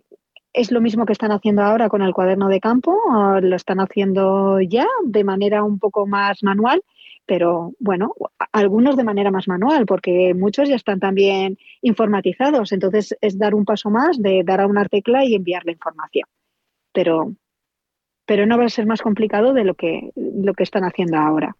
es 0.52 0.70
lo 0.70 0.82
mismo 0.82 1.06
que 1.06 1.14
están 1.14 1.32
haciendo 1.32 1.62
ahora 1.62 1.88
con 1.88 2.02
el 2.02 2.12
cuaderno 2.12 2.48
de 2.48 2.60
campo, 2.60 2.94
lo 3.40 3.56
están 3.56 3.80
haciendo 3.80 4.60
ya 4.60 4.86
de 5.02 5.24
manera 5.24 5.64
un 5.64 5.78
poco 5.78 6.06
más 6.06 6.42
manual, 6.42 6.82
pero 7.24 7.72
bueno, 7.78 8.12
algunos 8.52 8.98
de 8.98 9.04
manera 9.04 9.30
más 9.30 9.48
manual, 9.48 9.86
porque 9.86 10.34
muchos 10.34 10.68
ya 10.68 10.74
están 10.74 11.00
también 11.00 11.56
informatizados. 11.80 12.70
Entonces 12.70 13.16
es 13.22 13.38
dar 13.38 13.54
un 13.54 13.64
paso 13.64 13.88
más 13.88 14.20
de 14.20 14.42
dar 14.44 14.60
a 14.60 14.66
una 14.66 14.84
tecla 14.84 15.24
y 15.24 15.34
enviar 15.34 15.64
la 15.64 15.72
información. 15.72 16.26
Pero, 16.92 17.34
pero 18.26 18.46
no 18.46 18.58
va 18.58 18.66
a 18.66 18.70
ser 18.70 18.86
más 18.86 19.02
complicado 19.02 19.52
de 19.52 19.64
lo 19.64 19.74
que, 19.74 20.10
lo 20.16 20.54
que 20.54 20.62
están 20.62 20.84
haciendo 20.84 21.16
ahora. 21.18 21.56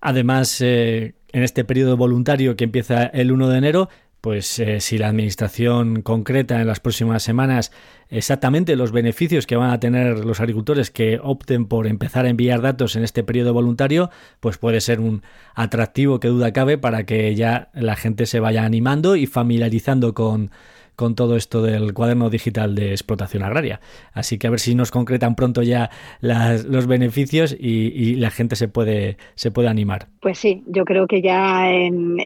Además, 0.00 0.60
eh, 0.60 1.14
en 1.32 1.42
este 1.42 1.64
periodo 1.64 1.96
voluntario 1.96 2.56
que 2.56 2.64
empieza 2.64 3.04
el 3.04 3.30
1 3.32 3.48
de 3.48 3.58
enero, 3.58 3.88
pues 4.22 4.60
eh, 4.60 4.78
si 4.78 4.98
la 4.98 5.08
Administración 5.08 6.00
concreta 6.02 6.60
en 6.60 6.68
las 6.68 6.78
próximas 6.78 7.24
semanas 7.24 7.72
exactamente 8.08 8.76
los 8.76 8.92
beneficios 8.92 9.48
que 9.48 9.56
van 9.56 9.70
a 9.70 9.80
tener 9.80 10.24
los 10.24 10.40
agricultores 10.40 10.92
que 10.92 11.18
opten 11.20 11.66
por 11.66 11.88
empezar 11.88 12.24
a 12.24 12.28
enviar 12.28 12.62
datos 12.62 12.94
en 12.94 13.02
este 13.02 13.24
periodo 13.24 13.52
voluntario, 13.52 14.10
pues 14.38 14.58
puede 14.58 14.80
ser 14.80 15.00
un 15.00 15.22
atractivo 15.56 16.20
que 16.20 16.28
duda 16.28 16.52
cabe 16.52 16.78
para 16.78 17.04
que 17.04 17.34
ya 17.34 17.70
la 17.74 17.96
gente 17.96 18.26
se 18.26 18.38
vaya 18.38 18.64
animando 18.64 19.16
y 19.16 19.26
familiarizando 19.26 20.14
con 20.14 20.52
con 20.96 21.14
todo 21.14 21.36
esto 21.36 21.62
del 21.62 21.94
cuaderno 21.94 22.30
digital 22.30 22.74
de 22.74 22.90
explotación 22.90 23.42
agraria. 23.42 23.80
Así 24.12 24.38
que 24.38 24.46
a 24.46 24.50
ver 24.50 24.60
si 24.60 24.74
nos 24.74 24.90
concretan 24.90 25.34
pronto 25.34 25.62
ya 25.62 25.90
los 26.20 26.86
beneficios 26.86 27.56
y, 27.58 28.14
la 28.16 28.30
gente 28.30 28.56
se 28.56 28.68
puede, 28.68 29.16
se 29.34 29.50
puede 29.50 29.68
animar. 29.68 30.08
Pues 30.20 30.38
sí, 30.38 30.62
yo 30.66 30.84
creo 30.84 31.06
que 31.06 31.22
ya 31.22 31.70
en, 31.70 32.18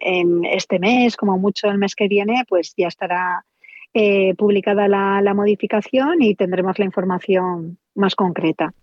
este 0.44 0.78
mes, 0.78 1.16
como 1.16 1.38
mucho 1.38 1.68
el 1.68 1.78
mes 1.78 1.94
que 1.94 2.08
viene, 2.08 2.44
pues 2.48 2.74
ya 2.76 2.88
estará 2.88 3.44
eh, 3.94 4.34
publicada 4.36 4.88
la, 4.88 5.34
modificación 5.34 6.22
y 6.22 6.34
tendremos 6.34 6.78
la 6.78 6.84
información 6.84 7.78
más 7.94 8.14
concreta. 8.14 8.74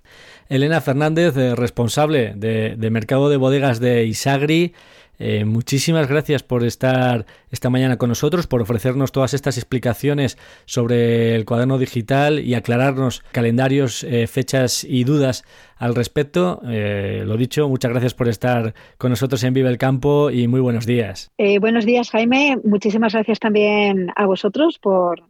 Elena 0.49 0.81
Fernández, 0.81 1.37
eh, 1.37 1.55
responsable 1.55 2.33
de, 2.35 2.75
de 2.77 2.89
mercado 2.89 3.29
de 3.29 3.37
bodegas 3.37 3.79
de 3.79 4.05
Isagri. 4.05 4.73
Eh, 5.19 5.45
muchísimas 5.45 6.07
gracias 6.07 6.43
por 6.43 6.63
estar 6.63 7.25
esta 7.51 7.69
mañana 7.69 7.97
con 7.97 8.09
nosotros, 8.09 8.47
por 8.47 8.61
ofrecernos 8.61 9.11
todas 9.11 9.33
estas 9.33 9.57
explicaciones 9.57 10.37
sobre 10.65 11.35
el 11.35 11.45
cuaderno 11.45 11.77
digital 11.77 12.39
y 12.39 12.55
aclararnos 12.55 13.23
calendarios, 13.31 14.03
eh, 14.03 14.27
fechas 14.27 14.83
y 14.83 15.03
dudas 15.03 15.43
al 15.77 15.95
respecto. 15.95 16.61
Eh, 16.67 17.23
lo 17.25 17.37
dicho, 17.37 17.69
muchas 17.69 17.91
gracias 17.91 18.13
por 18.13 18.27
estar 18.27 18.73
con 18.97 19.11
nosotros 19.11 19.43
en 19.43 19.53
Vive 19.53 19.69
el 19.69 19.77
Campo 19.77 20.31
y 20.31 20.47
muy 20.47 20.61
buenos 20.61 20.85
días. 20.85 21.31
buenos 21.59 21.85
días, 21.85 22.09
Jaime. 22.09 22.57
Muchísimas 22.63 23.13
gracias 23.13 23.39
también 23.39 24.11
a 24.15 24.25
vosotros 24.25 24.79
por, 24.79 25.23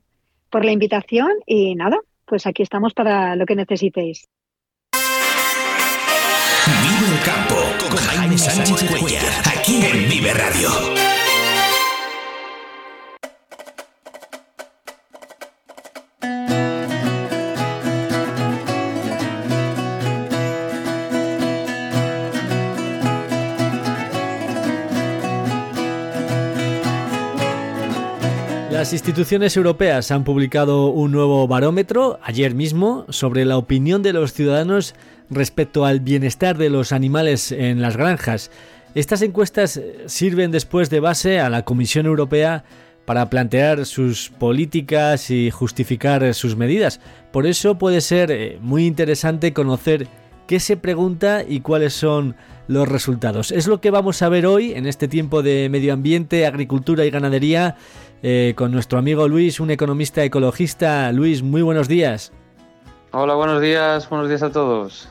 por 0.50 0.64
la 0.66 0.72
invitación 0.72 1.32
y 1.46 1.76
nada, 1.76 2.00
pues 2.26 2.46
aquí 2.48 2.64
estamos 2.64 2.94
para 2.94 3.36
lo 3.36 3.46
que 3.46 3.56
necesitéis. 3.56 4.28
Vive 6.66 7.14
el 7.14 7.22
campo 7.24 7.56
con 7.78 7.98
Jaime 7.98 8.38
Sánchez 8.38 8.90
Cuellar, 8.98 9.42
aquí 9.46 9.86
en 9.86 10.08
Vive 10.08 10.34
Radio. 10.34 11.03
Las 28.84 28.92
instituciones 28.92 29.56
europeas 29.56 30.12
han 30.12 30.26
publicado 30.26 30.88
un 30.88 31.14
nuevo 31.14 31.48
barómetro 31.48 32.20
ayer 32.22 32.54
mismo 32.54 33.06
sobre 33.08 33.46
la 33.46 33.56
opinión 33.56 34.04
de 34.04 34.12
los 34.12 34.34
ciudadanos 34.34 34.94
respecto 35.30 35.86
al 35.86 36.02
bienestar 36.02 36.58
de 36.58 36.70
los 36.70 36.92
animales 36.92 37.54
en 37.54 37.82
las 37.82 37.96
granjas. 37.96 38.52
Estas 38.94 39.22
encuestas 39.22 39.80
sirven 40.08 40.52
después 40.52 40.90
de 40.90 41.00
base 41.00 41.40
a 41.40 41.50
la 41.50 41.64
Comisión 41.64 42.08
Europea 42.08 42.66
para 43.06 43.30
plantear 43.30 43.86
sus 43.86 44.32
políticas 44.32 45.32
y 45.32 45.50
justificar 45.50 46.34
sus 46.34 46.58
medidas. 46.58 47.00
Por 47.32 47.48
eso 47.48 47.78
puede 47.78 48.02
ser 48.02 48.32
eh, 48.32 48.58
muy 48.60 48.86
interesante 48.86 49.54
conocer 49.54 50.10
qué 50.46 50.60
se 50.60 50.76
pregunta 50.76 51.46
y 51.48 51.62
cuáles 51.62 51.94
son 51.94 52.36
los 52.68 52.90
resultados. 52.90 53.52
Es 53.52 53.68
lo 53.68 53.80
que 53.80 53.92
vamos 53.92 54.22
a 54.22 54.28
ver 54.28 54.46
hoy 54.46 54.74
en 54.74 54.88
este 54.88 55.08
tiempo 55.08 55.42
de 55.42 55.70
medio 55.70 55.94
ambiente, 55.94 56.46
agricultura 56.46 57.06
y 57.06 57.12
ganadería 57.12 57.78
eh, 58.24 58.54
con 58.56 58.72
nuestro 58.72 58.98
amigo 58.98 59.28
Luis, 59.28 59.60
un 59.60 59.70
economista 59.70 60.24
ecologista. 60.24 61.12
Luis, 61.12 61.44
muy 61.44 61.62
buenos 61.62 61.88
días. 61.88 62.32
Hola, 63.12 63.36
buenos 63.36 63.62
días, 63.62 64.10
buenos 64.10 64.30
días 64.30 64.42
a 64.42 64.52
todos. 64.52 65.10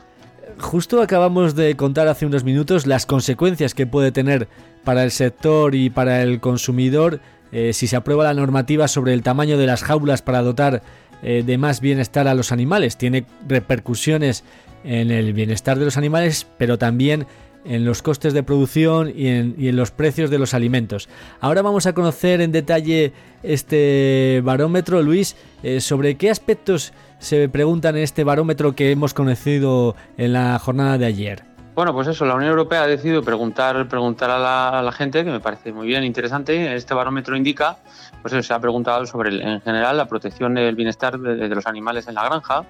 Justo 0.59 1.01
acabamos 1.01 1.55
de 1.55 1.75
contar 1.75 2.07
hace 2.07 2.25
unos 2.25 2.43
minutos 2.43 2.85
las 2.87 3.05
consecuencias 3.05 3.73
que 3.73 3.87
puede 3.87 4.11
tener 4.11 4.47
para 4.83 5.03
el 5.03 5.11
sector 5.11 5.75
y 5.75 5.89
para 5.89 6.21
el 6.23 6.39
consumidor 6.39 7.21
eh, 7.51 7.71
si 7.71 7.85
se 7.85 7.95
aprueba 7.95 8.23
la 8.23 8.33
normativa 8.33 8.87
sobre 8.87 9.13
el 9.13 9.21
tamaño 9.21 9.57
de 9.59 9.67
las 9.67 9.83
jaulas 9.83 10.23
para 10.23 10.41
dotar 10.41 10.81
eh, 11.21 11.43
de 11.45 11.57
más 11.57 11.81
bienestar 11.81 12.27
a 12.27 12.33
los 12.33 12.51
animales. 12.51 12.97
Tiene 12.97 13.25
repercusiones 13.47 14.43
en 14.83 15.11
el 15.11 15.33
bienestar 15.33 15.77
de 15.77 15.85
los 15.85 15.97
animales, 15.97 16.47
pero 16.57 16.79
también 16.79 17.27
en 17.65 17.85
los 17.85 18.01
costes 18.01 18.33
de 18.33 18.43
producción 18.43 19.11
y 19.15 19.27
en, 19.27 19.75
los 19.75 19.91
precios 19.91 20.29
de 20.29 20.39
los 20.39 20.53
alimentos. 20.53 21.09
Ahora 21.39 21.61
vamos 21.61 21.85
a 21.85 21.93
conocer 21.93 22.41
en 22.41 22.51
detalle 22.51 23.13
este 23.41 24.41
barómetro, 24.43 25.01
Luis, 25.01 25.35
eh, 25.63 25.81
sobre 25.81 26.15
qué 26.15 26.29
aspectos 26.29 26.93
se 27.19 27.49
preguntan 27.49 27.95
en 27.95 28.03
este 28.03 28.23
barómetro 28.23 28.75
que 28.75 28.91
hemos 28.91 29.13
conocido 29.13 29.95
en 30.17 30.33
la 30.33 30.59
jornada 30.59 30.97
de 30.97 31.05
ayer. 31.05 31.43
Bueno, 31.75 31.91
pues 31.91 32.07
eso, 32.07 32.25
la 32.25 32.35
Unión 32.35 32.51
Europea 32.51 32.83
ha 32.83 32.87
decidido 32.87 33.23
preguntar, 33.23 33.87
preguntar 33.87 34.29
a 34.29 34.81
la, 34.83 34.91
gente, 34.91 35.23
que 35.23 35.31
me 35.31 35.39
parece 35.39 35.73
muy 35.73 35.87
bien, 35.87 36.03
interesante. 36.03 36.75
Este 36.75 36.93
barómetro 36.93 37.35
indica, 37.35 37.77
pues 38.21 38.31
eso, 38.31 38.43
se 38.43 38.53
ha 38.53 38.59
preguntado 38.59 39.07
sobre, 39.07 39.41
en 39.41 39.59
general, 39.61 39.97
la 39.97 40.05
protección 40.05 40.53
del 40.53 40.75
bienestar 40.75 41.17
de 41.19 41.47
los 41.49 41.65
animales 41.65 42.07
en 42.07 42.13
la 42.13 42.25
granja, 42.25 42.63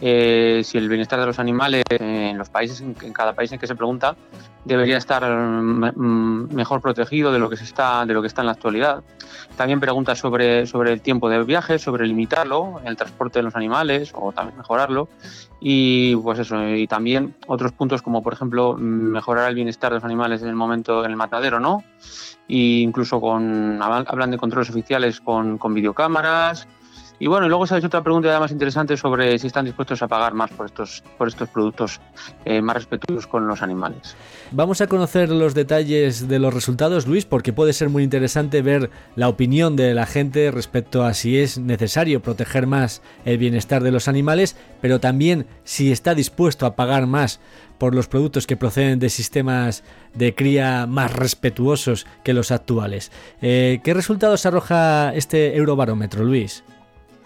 eh, 0.00 0.62
si 0.64 0.78
el 0.78 0.88
bienestar 0.88 1.18
de 1.18 1.26
los 1.26 1.38
animales 1.38 1.82
en 1.90 2.38
los 2.38 2.48
países, 2.48 2.80
en, 2.80 2.94
cada 3.12 3.32
país 3.32 3.50
en 3.52 3.58
que 3.58 3.66
se 3.66 3.74
pregunta, 3.74 4.16
debería 4.64 4.96
estar 4.96 5.24
mm, 5.24 6.54
mejor 6.54 6.80
protegido 6.80 7.32
de 7.32 7.38
lo 7.38 7.50
que 7.50 7.56
se 7.56 7.64
está, 7.64 8.06
de 8.06 8.14
lo 8.14 8.20
que 8.20 8.28
está 8.28 8.42
en 8.42 8.46
la 8.46 8.52
actualidad. 8.52 9.02
También 9.56 9.80
pregunta 9.80 10.14
sobre, 10.14 10.66
sobre 10.66 10.92
el 10.92 11.00
tiempo 11.00 11.28
de 11.28 11.42
viaje, 11.42 11.78
sobre 11.78 12.06
limitarlo, 12.06 12.80
el 12.84 12.96
transporte 12.96 13.40
de 13.40 13.44
los 13.44 13.56
animales 13.56 14.12
o 14.14 14.32
también 14.32 14.56
mejorarlo. 14.56 15.08
Y 15.60 16.14
pues 16.16 16.38
eso, 16.38 16.68
y 16.68 16.86
también 16.86 17.34
otros 17.48 17.72
puntos 17.72 18.00
como 18.00 18.22
por 18.22 18.32
ejemplo 18.32 18.76
mejorar 18.78 19.48
el 19.48 19.56
bienestar 19.56 19.90
de 19.90 19.96
los 19.96 20.04
animales 20.04 20.42
en 20.42 20.48
el 20.48 20.54
momento 20.54 21.04
en 21.04 21.10
el 21.10 21.16
matadero, 21.16 21.58
¿no? 21.58 21.82
E 22.48 22.80
incluso 22.80 23.20
con 23.20 23.82
hablan 23.82 24.30
de 24.30 24.38
controles 24.38 24.70
oficiales 24.70 25.20
con, 25.20 25.58
con 25.58 25.74
videocámaras, 25.74 26.68
y 27.18 27.26
bueno, 27.26 27.46
y 27.46 27.48
luego 27.48 27.66
se 27.66 27.74
ha 27.74 27.78
hecho 27.78 27.88
otra 27.88 28.02
pregunta 28.02 28.28
ya 28.28 28.38
más 28.38 28.52
interesante 28.52 28.96
sobre 28.96 29.38
si 29.38 29.46
están 29.46 29.64
dispuestos 29.64 30.02
a 30.02 30.08
pagar 30.08 30.34
más 30.34 30.50
por 30.50 30.66
estos, 30.66 31.02
por 31.16 31.28
estos 31.28 31.48
productos 31.48 32.00
eh, 32.44 32.62
más 32.62 32.76
respetuosos 32.76 33.26
con 33.26 33.46
los 33.46 33.62
animales. 33.62 34.16
Vamos 34.52 34.80
a 34.80 34.86
conocer 34.86 35.30
los 35.30 35.54
detalles 35.54 36.28
de 36.28 36.38
los 36.38 36.54
resultados, 36.54 37.06
Luis, 37.06 37.24
porque 37.24 37.52
puede 37.52 37.72
ser 37.72 37.88
muy 37.88 38.02
interesante 38.02 38.62
ver 38.62 38.90
la 39.16 39.28
opinión 39.28 39.76
de 39.76 39.94
la 39.94 40.06
gente 40.06 40.50
respecto 40.50 41.04
a 41.04 41.14
si 41.14 41.38
es 41.38 41.58
necesario 41.58 42.22
proteger 42.22 42.66
más 42.66 43.02
el 43.24 43.38
bienestar 43.38 43.82
de 43.82 43.92
los 43.92 44.08
animales, 44.08 44.56
pero 44.80 45.00
también 45.00 45.46
si 45.64 45.90
está 45.90 46.14
dispuesto 46.14 46.66
a 46.66 46.76
pagar 46.76 47.06
más 47.06 47.40
por 47.78 47.94
los 47.94 48.08
productos 48.08 48.46
que 48.46 48.56
proceden 48.56 48.98
de 48.98 49.08
sistemas 49.08 49.84
de 50.14 50.34
cría 50.34 50.86
más 50.86 51.12
respetuosos 51.12 52.06
que 52.24 52.34
los 52.34 52.50
actuales. 52.50 53.12
Eh, 53.40 53.80
¿Qué 53.84 53.94
resultados 53.94 54.46
arroja 54.46 55.14
este 55.14 55.56
eurobarómetro, 55.56 56.24
Luis? 56.24 56.64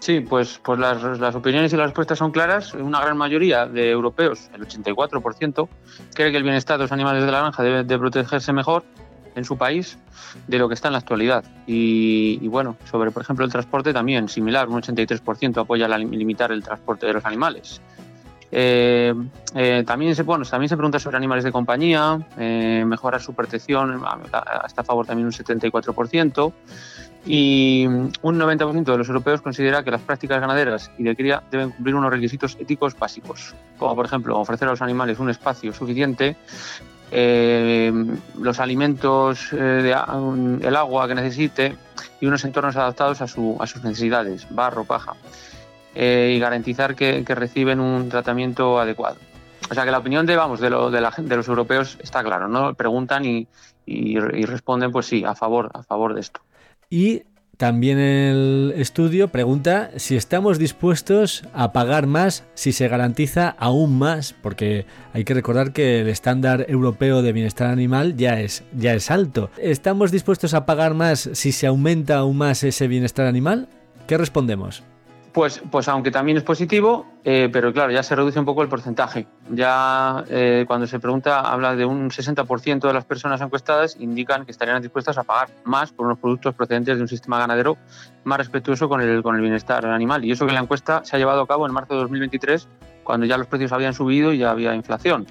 Sí, 0.03 0.19
pues, 0.19 0.59
pues 0.61 0.77
las, 0.79 1.01
las, 1.17 1.33
opiniones 1.33 1.71
y 1.71 1.77
las 1.77 1.85
respuestas 1.85 2.17
son 2.17 2.31
claras. 2.31 2.73
Una 2.73 2.99
gran 2.99 3.15
mayoría 3.15 3.67
de 3.67 3.89
europeos, 3.89 4.49
el 4.53 4.67
84%, 4.67 5.69
cree 6.13 6.29
que 6.29 6.35
el 6.35 6.43
bienestar 6.43 6.77
de 6.77 6.83
los 6.83 6.91
animales 6.91 7.23
de 7.23 7.31
la 7.31 7.39
granja 7.39 7.63
debe 7.63 7.85
de 7.85 7.97
protegerse 7.97 8.51
mejor 8.51 8.83
en 9.33 9.45
su 9.45 9.57
país 9.57 9.97
de 10.45 10.57
lo 10.57 10.67
que 10.67 10.73
está 10.73 10.89
en 10.89 10.91
la 10.91 10.97
actualidad. 10.97 11.45
Y, 11.67 12.45
bueno, 12.49 12.75
sobre, 12.91 13.11
por 13.11 13.21
ejemplo, 13.21 13.45
el 13.45 13.51
transporte 13.53 13.93
también, 13.93 14.27
similar, 14.27 14.67
un 14.67 14.81
83% 14.81 15.61
apoya 15.61 15.87
la, 15.87 15.97
limitar 15.97 16.51
el 16.51 16.61
transporte 16.61 17.05
de 17.05 17.13
los 17.13 17.23
animales. 17.23 17.79
Eh, 18.51 19.13
eh, 19.55 19.83
también, 19.87 20.15
se, 20.15 20.23
bueno, 20.23 20.43
también 20.43 20.67
se 20.67 20.75
pregunta 20.75 20.99
sobre 20.99 21.15
animales 21.15 21.45
de 21.45 21.53
compañía, 21.53 22.19
eh, 22.37 22.83
mejorar 22.85 23.21
su 23.21 23.33
protección, 23.33 24.03
está 24.65 24.81
a 24.81 24.83
favor 24.83 25.05
también 25.05 25.27
un 25.27 25.31
74% 25.31 26.53
y 27.25 27.85
un 27.85 28.11
90% 28.21 28.83
de 28.83 28.97
los 28.97 29.07
europeos 29.07 29.41
considera 29.41 29.83
que 29.83 29.91
las 29.91 30.01
prácticas 30.01 30.41
ganaderas 30.41 30.91
y 30.97 31.03
de 31.03 31.15
cría 31.15 31.41
deben 31.51 31.71
cumplir 31.71 31.95
unos 31.95 32.11
requisitos 32.11 32.57
éticos 32.59 32.97
básicos, 32.97 33.55
como 33.77 33.95
por 33.95 34.05
ejemplo 34.05 34.37
ofrecer 34.37 34.67
a 34.67 34.71
los 34.71 34.81
animales 34.81 35.19
un 35.19 35.29
espacio 35.29 35.71
suficiente, 35.73 36.35
eh, 37.11 37.93
los 38.39 38.59
alimentos, 38.59 39.53
eh, 39.53 39.95
el 40.61 40.75
agua 40.75 41.07
que 41.07 41.15
necesite 41.15 41.77
y 42.19 42.25
unos 42.25 42.43
entornos 42.43 42.75
adaptados 42.75 43.21
a, 43.21 43.27
sus 43.27 43.83
necesidades, 43.83 44.47
barro, 44.49 44.83
paja. 44.83 45.13
y 45.95 46.39
garantizar 46.39 46.95
que, 46.95 47.23
reciben 47.27 47.79
un 47.79 48.09
tratamiento 48.09 48.79
adecuado. 48.79 49.17
O 49.69 49.73
sea 49.73 49.85
que 49.85 49.91
la 49.91 49.99
opinión 49.99 50.25
de, 50.25 50.35
vamos, 50.35 50.59
de, 50.59 50.69
lo, 50.69 50.91
de, 50.91 50.99
la, 50.99 51.13
de 51.15 51.35
los 51.35 51.47
europeos 51.47 51.97
está 52.01 52.23
claro, 52.23 52.47
¿no? 52.47 52.73
Preguntan 52.73 53.23
y, 53.25 53.47
y, 53.85 54.17
responden, 54.17 54.91
pues 54.91 55.05
sí, 55.05 55.23
a 55.23 55.35
favor, 55.35 55.69
a 55.73 55.83
favor 55.83 56.13
de 56.13 56.21
esto. 56.21 56.41
Y 56.93 57.23
también 57.57 57.97
el 57.97 58.71
estudio 58.77 59.29
pregunta 59.29 59.89
si 59.97 60.15
estamos 60.15 60.59
dispuestos 60.59 61.41
a 61.51 61.73
pagar 61.73 62.05
más 62.05 62.43
si 62.53 62.71
se 62.71 62.87
garantiza 62.87 63.55
aún 63.57 63.97
más, 63.97 64.35
porque 64.43 64.85
hay 65.11 65.23
que 65.23 65.33
recordar 65.33 65.73
que 65.73 66.01
el 66.01 66.07
estándar 66.07 66.67
europeo 66.69 67.23
de 67.23 67.33
bienestar 67.33 67.71
animal 67.71 68.15
ya 68.15 68.39
es, 68.39 68.63
ya 68.77 68.93
es 68.93 69.09
alto. 69.09 69.49
¿Estamos 69.57 70.11
dispuestos 70.11 70.53
a 70.53 70.67
pagar 70.67 70.93
más 70.93 71.31
si 71.33 71.51
se 71.51 71.65
aumenta 71.65 72.17
aún 72.17 72.37
más 72.37 72.63
ese 72.63 72.87
bienestar 72.87 73.25
animal? 73.25 73.69
¿Qué 74.05 74.15
respondemos? 74.19 74.83
Pues, 75.33 75.63
pues 75.71 75.87
aunque 75.87 76.11
también 76.11 76.37
es 76.37 76.43
positivo, 76.43 77.07
eh, 77.23 77.49
pero 77.51 77.73
claro, 77.73 77.91
ya 77.91 78.03
se 78.03 78.15
reduce 78.15 78.37
un 78.37 78.45
poco 78.45 78.61
el 78.61 78.69
porcentaje. 78.69 79.25
Ya 79.49 80.23
eh, 80.29 80.63
cuando 80.67 80.85
se 80.85 80.99
pregunta, 80.99 81.39
habla 81.39 81.75
de 81.75 81.85
un 81.85 82.11
60% 82.11 82.87
de 82.87 82.93
las 82.93 83.03
personas 83.03 83.41
encuestadas 83.41 83.97
indican 83.99 84.45
que 84.45 84.51
estarían 84.51 84.79
dispuestas 84.79 85.17
a 85.17 85.23
pagar 85.23 85.49
más 85.63 85.91
por 85.91 86.05
unos 86.05 86.19
productos 86.19 86.53
procedentes 86.53 86.97
de 86.97 87.01
un 87.01 87.07
sistema 87.07 87.39
ganadero 87.39 87.77
más 88.25 88.37
respetuoso 88.37 88.87
con 88.87 89.01
el, 89.01 89.23
con 89.23 89.35
el 89.35 89.41
bienestar 89.41 89.83
animal. 89.87 90.23
Y 90.23 90.31
eso 90.31 90.45
que 90.45 90.53
la 90.53 90.59
encuesta 90.59 91.03
se 91.03 91.15
ha 91.15 91.19
llevado 91.19 91.41
a 91.41 91.47
cabo 91.47 91.65
en 91.65 91.73
marzo 91.73 91.95
de 91.95 92.01
2023, 92.01 92.67
cuando 93.03 93.25
ya 93.25 93.35
los 93.35 93.47
precios 93.47 93.71
habían 93.71 93.95
subido 93.95 94.33
y 94.33 94.37
ya 94.37 94.51
había 94.51 94.75
inflación. 94.75 95.25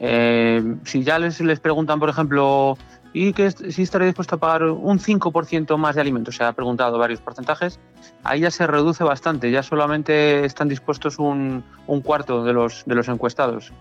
Eh, 0.00 0.76
si 0.84 1.02
ya 1.02 1.18
les, 1.18 1.40
les 1.40 1.60
preguntan, 1.60 1.98
por 1.98 2.10
ejemplo, 2.10 2.76
y 3.18 3.32
que 3.32 3.50
si 3.50 3.80
estaría 3.80 4.08
dispuesto 4.08 4.34
a 4.34 4.38
pagar 4.38 4.64
un 4.64 4.98
5% 4.98 5.78
más 5.78 5.94
de 5.94 6.02
alimentos. 6.02 6.36
Se 6.36 6.44
ha 6.44 6.52
preguntado 6.52 6.98
varios 6.98 7.18
porcentajes. 7.22 7.80
Ahí 8.22 8.40
ya 8.40 8.50
se 8.50 8.66
reduce 8.66 9.04
bastante, 9.04 9.50
ya 9.50 9.62
solamente 9.62 10.44
están 10.44 10.68
dispuestos 10.68 11.18
un, 11.18 11.64
un 11.86 12.02
cuarto 12.02 12.44
de 12.44 12.52
los, 12.52 12.84
de 12.84 12.94
los 12.94 13.08
encuestados. 13.08 13.72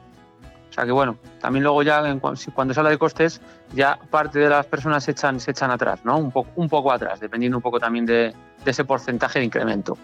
O 0.69 0.73
sea 0.73 0.85
que 0.85 0.93
bueno, 0.93 1.17
también 1.41 1.63
luego 1.63 1.83
ya 1.83 2.17
cuando 2.53 2.73
se 2.73 2.79
habla 2.79 2.91
de 2.91 2.97
costes, 2.97 3.41
ya 3.73 3.99
parte 4.09 4.39
de 4.39 4.47
las 4.47 4.67
personas 4.67 5.03
se 5.03 5.11
echan, 5.11 5.41
se 5.41 5.51
echan 5.51 5.69
atrás, 5.69 5.99
¿no? 6.05 6.17
Un 6.17 6.31
poco, 6.31 6.51
un 6.55 6.69
poco 6.69 6.93
atrás, 6.93 7.19
dependiendo 7.19 7.57
un 7.57 7.61
poco 7.61 7.77
también 7.77 8.05
de, 8.05 8.33
de 8.63 8.71
ese 8.71 8.85
porcentaje 8.85 9.39
de 9.39 9.45
incremento. 9.45 9.97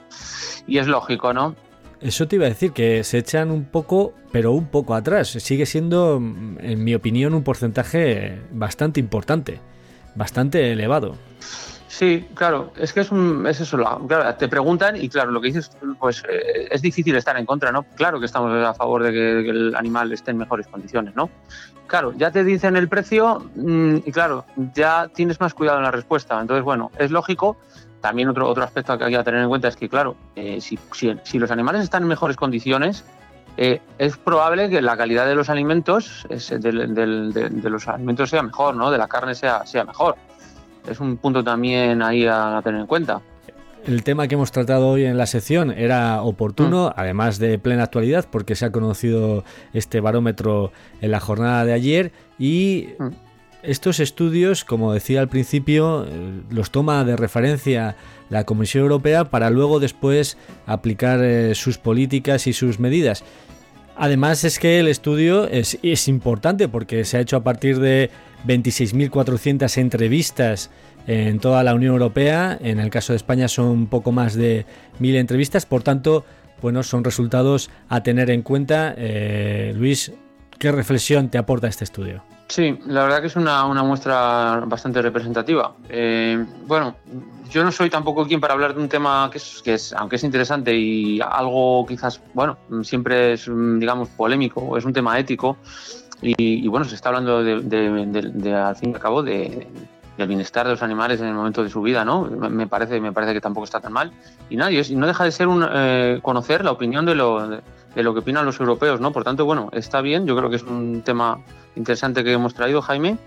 Y 0.68 0.78
es 0.78 0.88
lógico, 0.88 1.32
¿no? 1.32 1.56
Eso 2.02 2.28
te 2.28 2.36
iba 2.36 2.46
a 2.46 2.50
decir, 2.50 2.72
que 2.72 3.04
se 3.04 3.20
echan 3.20 3.52
un 3.52 3.66
poco, 3.66 4.14
pero 4.32 4.54
un 4.54 4.68
poco 4.68 4.96
atrás. 4.96 5.30
Sigue 5.30 5.66
siendo, 5.68 6.18
en 6.18 6.84
mi 6.84 6.96
opinión, 6.96 7.34
un 7.36 7.44
porcentaje 7.44 8.42
bastante 8.52 9.00
importante, 9.00 9.60
bastante 10.16 10.72
elevado. 10.72 11.16
Sí, 11.88 12.26
claro, 12.34 12.72
es 12.78 12.94
que 12.94 13.02
es, 13.02 13.12
un, 13.12 13.46
es 13.46 13.60
eso, 13.60 13.78
claro, 14.08 14.34
te 14.36 14.48
preguntan 14.48 14.96
y 14.96 15.10
claro, 15.10 15.30
lo 15.30 15.42
que 15.42 15.48
dices, 15.48 15.70
pues 16.00 16.24
eh, 16.28 16.68
es 16.72 16.82
difícil 16.82 17.16
estar 17.16 17.38
en 17.38 17.46
contra, 17.46 17.72
¿no? 17.72 17.84
Claro 17.84 18.20
que 18.20 18.26
estamos 18.26 18.52
a 18.66 18.74
favor 18.74 19.04
de 19.04 19.12
que, 19.12 19.50
el 19.50 19.76
animal 19.76 20.12
esté 20.12 20.32
en 20.32 20.38
mejores 20.38 20.68
condiciones, 20.68 21.16
¿no? 21.16 21.30
Claro, 21.86 22.14
ya 22.18 22.32
te 22.32 22.46
dicen 22.46 22.78
el 22.78 22.88
precio 22.88 23.52
mm, 23.56 23.98
y 24.06 24.12
claro, 24.12 24.46
ya 24.74 25.10
tienes 25.14 25.40
más 25.42 25.54
cuidado 25.54 25.80
en 25.80 25.84
la 25.84 25.92
respuesta. 25.92 26.40
Entonces, 26.40 26.64
bueno, 26.64 26.92
es 26.98 27.12
lógico 27.12 27.58
también 28.02 28.28
otro, 28.28 28.50
otro 28.50 28.64
aspecto 28.64 28.98
que 28.98 29.06
hay 29.06 29.16
que 29.16 29.24
tener 29.24 29.42
en 29.42 29.50
cuenta 29.50 29.68
es 29.68 29.76
que, 29.76 29.88
claro, 29.88 30.16
eh, 30.36 30.60
si, 30.60 30.78
si, 31.24 31.40
los 31.40 31.52
animales 31.52 31.84
están 31.84 32.04
en 32.04 32.10
mejores 32.10 32.36
condiciones, 32.36 33.06
eh, 33.58 33.80
es 34.00 34.18
probable 34.18 34.70
que 34.70 34.82
la 34.82 34.98
calidad 34.98 35.28
de 35.28 35.36
los 35.36 35.50
alimentos, 35.50 36.26
de, 36.30 37.70
los 37.70 37.88
alimentos 37.88 38.30
sea 38.30 38.42
mejor, 38.42 38.76
¿no? 38.76 38.90
De 38.92 38.98
la 38.98 39.08
carne 39.08 39.36
sea, 39.36 39.66
sea 39.66 39.84
mejor. 39.84 40.16
Es 40.90 41.00
un 41.00 41.18
punto 41.18 41.44
también 41.44 42.02
ahí 42.02 42.26
a, 42.26 42.60
tener 42.64 42.82
en 42.82 42.88
cuenta. 42.88 43.22
El 43.86 44.04
tema 44.04 44.28
que 44.28 44.36
hemos 44.36 44.52
tratado 44.52 44.90
hoy 44.90 45.06
en 45.06 45.18
la 45.18 45.26
sección 45.26 45.72
era 45.72 46.22
oportuno, 46.22 46.90
mm. 46.90 46.94
además 47.00 47.40
de 47.40 47.58
plena 47.60 47.84
actualidad, 47.84 48.28
porque 48.32 48.56
se 48.56 48.66
ha 48.66 48.72
conocido 48.72 49.44
este 49.74 50.00
barómetro 50.02 50.72
en 51.02 51.12
la 51.12 51.20
jornada 51.20 51.66
de 51.66 51.74
ayer 51.74 52.12
y 52.38 52.90
mm. 53.00 53.08
Estos 53.64 54.00
estudios, 54.00 54.66
como 54.66 54.92
decía 54.92 55.22
al 55.22 55.28
principio, 55.28 56.06
eh, 56.06 56.42
los 56.50 56.72
toma 56.72 57.04
de 57.04 57.16
referencia 57.16 57.96
la 58.30 58.44
Comisión 58.44 58.84
Europea 58.84 59.26
para 59.26 59.52
luego 59.52 59.80
después 59.80 60.38
aplicar 60.66 61.24
eh, 61.24 61.54
sus 61.54 61.78
políticas 61.78 62.48
y 62.48 62.54
sus 62.54 62.80
medidas. 62.80 63.24
Además 63.96 64.44
es 64.46 64.58
que 64.58 64.80
el 64.80 64.88
estudio 64.88 65.48
es, 65.48 66.08
importante 66.08 66.68
porque 66.68 67.06
se 67.06 67.18
ha 67.18 67.20
hecho 67.20 67.38
a 67.38 67.44
partir 67.44 67.80
de 67.80 68.10
26.400 68.48 69.78
entrevistas 69.78 70.72
en 71.06 71.40
toda 71.40 71.64
la 71.64 71.76
Unión 71.76 71.94
Europea. 71.94 72.58
En 72.62 72.80
el 72.80 72.90
caso 72.90 73.14
de 73.14 73.18
España 73.18 73.48
son 73.48 73.86
poco 73.86 74.12
más 74.12 74.34
de 74.34 74.66
1.000 75.00 75.16
entrevistas. 75.18 75.68
Por 75.68 75.84
tanto, 75.84 76.26
bueno, 76.64 76.82
son 76.82 77.04
resultados 77.04 77.70
a 77.90 78.02
tener 78.02 78.32
en 78.32 78.42
cuenta. 78.42 78.96
Eh, 78.98 79.74
Luis, 79.76 80.14
¿qué 80.58 80.72
reflexión 80.72 81.30
te 81.30 81.38
aporta 81.38 81.68
este 81.68 81.84
estudio? 81.84 82.24
Sí, 82.52 82.78
la 82.86 83.04
verdad 83.04 83.22
que 83.22 83.28
es 83.28 83.38
una, 83.38 83.66
muestra 83.82 84.62
bastante 84.66 85.02
representativa. 85.02 85.74
Eh, 85.88 86.46
bueno, 86.68 86.98
yo 87.50 87.64
no 87.64 87.72
soy 87.72 87.90
tampoco 87.90 88.28
quien 88.28 88.42
para 88.42 88.54
hablar 88.54 88.76
de 88.76 88.82
un 88.82 88.90
tema 88.90 89.30
que 89.32 89.38
es, 89.38 89.62
que 89.64 89.76
es, 89.76 89.94
aunque 89.94 90.18
es 90.18 90.24
interesante 90.26 90.76
y 90.76 91.22
algo 91.22 91.86
quizás, 91.86 92.22
bueno, 92.34 92.58
siempre 92.84 93.34
es, 93.34 93.46
digamos, 93.46 94.10
polémico, 94.10 94.78
es 94.78 94.84
un 94.84 94.92
tema 94.92 95.18
ético 95.18 95.56
y, 96.22 96.68
bueno, 96.68 96.86
se 96.86 96.96
está 96.96 97.08
hablando 97.08 97.42
de, 97.42 98.54
al 98.54 98.76
fin 98.76 98.90
y 98.90 98.94
al 98.96 99.00
cabo 99.00 99.24
de, 99.24 99.70
del 100.18 100.28
bienestar 100.28 100.66
de 100.66 100.74
los 100.74 100.84
animales 100.84 101.22
en 101.22 101.28
el 101.28 101.34
momento 101.34 101.64
de 101.64 101.70
su 101.70 101.82
vida, 101.82 102.04
¿no? 102.04 102.26
Me 102.26 102.68
parece, 102.68 103.00
me 103.00 103.14
parece 103.14 103.34
que 103.34 103.40
tampoco 103.40 103.64
está 103.64 103.80
tan 103.80 103.94
mal. 103.94 104.12
Y 104.50 104.58
nadie, 104.58 104.84
no 104.94 105.08
deja 105.08 105.24
de 105.24 105.32
ser 105.32 105.48
un, 105.48 105.66
eh, 105.72 106.20
conocer 106.22 106.66
la 106.66 106.72
opinión 106.72 107.06
de 107.06 107.16
lo, 107.16 107.62
de 107.96 108.04
lo 108.04 108.14
que 108.14 108.20
opinan 108.20 108.46
los 108.46 108.60
europeos, 108.60 109.00
¿no? 109.02 109.12
Por 109.12 109.24
tanto, 109.24 109.46
bueno, 109.46 109.70
está 109.74 110.02
bien, 110.02 110.26
yo 110.26 110.36
creo 110.36 110.50
que 110.50 110.56
es 110.56 110.64
un 110.64 111.02
tema 111.02 111.40
interesante 111.76 112.24
que 112.24 112.32
hemos 112.32 112.54
traído, 112.54 112.82
Jaime. 112.82 113.18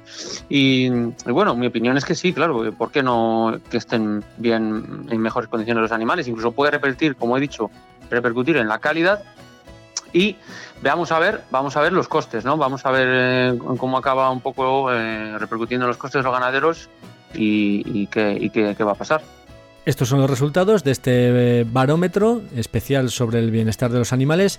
Y, 0.48 0.88
bueno, 1.26 1.54
mi 1.54 1.66
opinión 1.66 1.96
es 1.96 2.04
que 2.04 2.14
sí, 2.14 2.32
claro, 2.32 2.72
¿por 2.72 2.90
qué 2.90 3.02
no 3.02 3.58
que 3.70 3.76
estén 3.76 4.24
bien 4.38 5.06
en 5.10 5.20
mejores 5.20 5.48
condiciones 5.48 5.82
los 5.82 5.92
animales? 5.92 6.28
Incluso 6.28 6.52
puede 6.52 6.70
repercutir, 6.70 7.16
como 7.16 7.36
he 7.36 7.40
dicho, 7.40 7.70
repercutir 8.10 8.56
en 8.56 8.68
la 8.68 8.78
calidad. 8.78 9.22
Y 10.12 10.36
veamos 10.80 11.10
a 11.12 11.18
ver, 11.18 11.42
vamos 11.50 11.76
a 11.76 11.80
ver 11.80 11.92
los 11.92 12.08
costes, 12.08 12.44
¿no? 12.44 12.56
Vamos 12.56 12.86
a 12.86 12.90
ver 12.90 13.08
eh, 13.10 13.58
cómo 13.78 13.98
acaba 13.98 14.30
un 14.30 14.40
poco 14.40 14.92
eh, 14.92 15.36
repercutiendo 15.38 15.86
los 15.86 15.96
costes 15.96 16.20
de 16.20 16.22
los 16.22 16.32
ganaderos 16.32 16.88
y, 17.34 18.06
qué, 18.06 18.38
y 18.40 18.48
qué 18.50 18.84
va 18.84 18.92
a 18.92 18.94
pasar. 18.94 19.22
Estos 19.86 20.08
son 20.08 20.20
los 20.20 20.30
resultados 20.30 20.82
de 20.82 20.92
este 20.92 21.60
eh, 21.60 21.64
barómetro 21.64 22.40
especial 22.56 23.10
sobre 23.10 23.38
el 23.38 23.50
bienestar 23.50 23.92
de 23.92 23.98
los 23.98 24.14
animales 24.14 24.58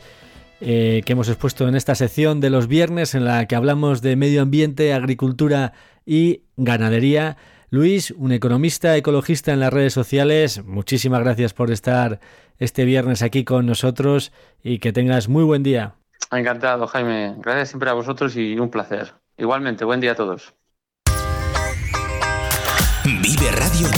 eh, 0.61 1.01
que 1.03 1.13
hemos 1.13 1.29
expuesto 1.29 1.67
en 1.67 1.75
esta 1.75 1.95
sección 1.95 2.39
de 2.39 2.51
los 2.51 2.67
viernes 2.67 3.15
en 3.15 3.25
la 3.25 3.47
que 3.47 3.55
hablamos 3.55 4.03
de 4.03 4.15
medio 4.15 4.43
ambiente, 4.43 4.93
agricultura 4.93 5.73
y 6.05 6.43
ganadería. 6.57 7.37
Luis, 7.71 8.11
un 8.11 8.33
economista 8.33 8.95
ecologista 8.95 9.51
en 9.51 9.61
las 9.61 9.73
redes 9.73 9.93
sociales, 9.93 10.63
muchísimas 10.63 11.21
gracias 11.21 11.53
por 11.53 11.71
estar 11.71 12.19
este 12.59 12.85
viernes 12.85 13.23
aquí 13.23 13.43
con 13.43 13.65
nosotros 13.65 14.31
y 14.63 14.77
que 14.77 14.93
tengas 14.93 15.27
muy 15.27 15.43
buen 15.43 15.63
día. 15.63 15.95
Encantado, 16.31 16.85
Jaime. 16.85 17.35
Gracias 17.39 17.69
siempre 17.69 17.89
a 17.89 17.93
vosotros 17.93 18.35
y 18.37 18.57
un 18.59 18.69
placer. 18.69 19.13
Igualmente, 19.37 19.85
buen 19.85 19.99
día 19.99 20.11
a 20.11 20.15
todos. 20.15 20.53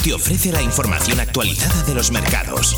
Te 0.04 0.14
ofrece 0.14 0.52
la 0.52 0.62
información 0.62 1.20
actualizada 1.20 1.84
de 1.84 1.94
los 1.94 2.12
mercados. 2.12 2.76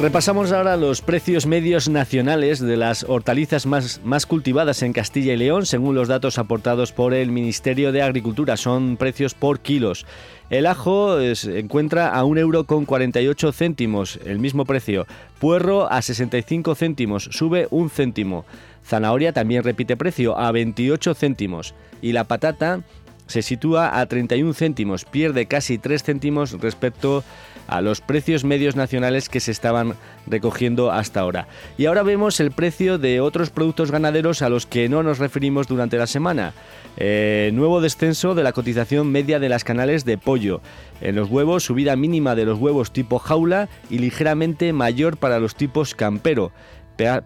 Repasamos 0.00 0.50
ahora 0.50 0.78
los 0.78 1.02
precios 1.02 1.44
medios 1.44 1.90
nacionales 1.90 2.58
de 2.58 2.78
las 2.78 3.04
hortalizas 3.04 3.66
más, 3.66 4.00
más, 4.02 4.24
cultivadas 4.24 4.82
en 4.82 4.94
Castilla 4.94 5.34
y 5.34 5.36
León, 5.36 5.66
según 5.66 5.94
los 5.94 6.08
datos 6.08 6.38
aportados 6.38 6.92
por 6.92 7.12
el 7.12 7.30
Ministerio 7.30 7.92
de 7.92 8.00
Agricultura. 8.00 8.56
Son 8.56 8.96
precios 8.96 9.34
por 9.34 9.60
kilos. 9.60 10.06
El 10.50 10.66
ajo 10.66 11.16
se 11.36 11.60
encuentra 11.60 12.08
a 12.08 12.24
1 12.24 12.40
euro 12.40 12.64
con 12.64 12.84
48 12.84 13.52
céntimos, 13.52 14.18
el 14.24 14.40
mismo 14.40 14.64
precio. 14.64 15.06
Puerro 15.38 15.90
a 15.90 16.02
65 16.02 16.74
céntimos, 16.74 17.28
sube 17.30 17.68
un 17.70 17.88
céntimo. 17.88 18.44
Zanahoria 18.84 19.32
también 19.32 19.62
repite 19.62 19.96
precio, 19.96 20.36
a 20.36 20.50
28 20.50 21.14
céntimos. 21.14 21.74
Y 22.02 22.10
la 22.12 22.24
patata 22.24 22.82
se 23.28 23.42
sitúa 23.42 24.00
a 24.00 24.06
31 24.06 24.52
céntimos, 24.52 25.04
pierde 25.04 25.46
casi 25.46 25.78
3 25.78 26.02
céntimos 26.02 26.60
respecto 26.60 27.22
a 27.70 27.80
los 27.80 28.00
precios 28.00 28.44
medios 28.44 28.74
nacionales 28.74 29.28
que 29.28 29.40
se 29.40 29.52
estaban 29.52 29.94
recogiendo 30.26 30.90
hasta 30.90 31.20
ahora. 31.20 31.46
Y 31.78 31.86
ahora 31.86 32.02
vemos 32.02 32.40
el 32.40 32.50
precio 32.50 32.98
de 32.98 33.20
otros 33.20 33.50
productos 33.50 33.92
ganaderos 33.92 34.42
a 34.42 34.48
los 34.48 34.66
que 34.66 34.88
no 34.88 35.02
nos 35.04 35.18
referimos 35.18 35.68
durante 35.68 35.96
la 35.96 36.08
semana. 36.08 36.52
Eh, 36.96 37.50
nuevo 37.54 37.80
descenso 37.80 38.34
de 38.34 38.42
la 38.42 38.52
cotización 38.52 39.12
media 39.12 39.38
de 39.38 39.48
las 39.48 39.62
canales 39.62 40.04
de 40.04 40.18
pollo. 40.18 40.60
En 41.00 41.14
los 41.14 41.30
huevos, 41.30 41.64
subida 41.64 41.94
mínima 41.94 42.34
de 42.34 42.44
los 42.44 42.58
huevos 42.58 42.92
tipo 42.92 43.20
jaula 43.20 43.68
y 43.88 43.98
ligeramente 43.98 44.72
mayor 44.72 45.16
para 45.16 45.38
los 45.38 45.54
tipos 45.54 45.94
campero 45.94 46.50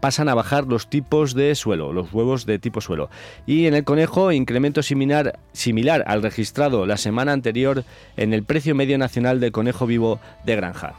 pasan 0.01 0.29
a 0.29 0.35
bajar 0.35 0.67
los 0.67 0.89
tipos 0.89 1.35
de 1.35 1.55
suelo, 1.55 1.93
los 1.93 2.13
huevos 2.13 2.47
de 2.47 2.59
tipo 2.59 2.81
suelo. 2.81 3.11
Y 3.47 3.67
en 3.67 3.75
el 3.75 3.85
conejo, 3.85 4.33
incremento 4.33 4.83
similar, 4.83 5.39
similar 5.53 6.05
al 6.07 6.23
registrado 6.23 6.87
la 6.87 6.97
semana 6.97 7.33
anterior 7.33 7.85
en 8.17 8.33
el 8.33 8.45
precio 8.45 8.75
medio 8.75 8.99
nacional 8.99 9.41
del 9.41 9.53
conejo 9.53 9.87
vivo 9.87 10.21
de 10.45 10.57
granja. 10.57 10.95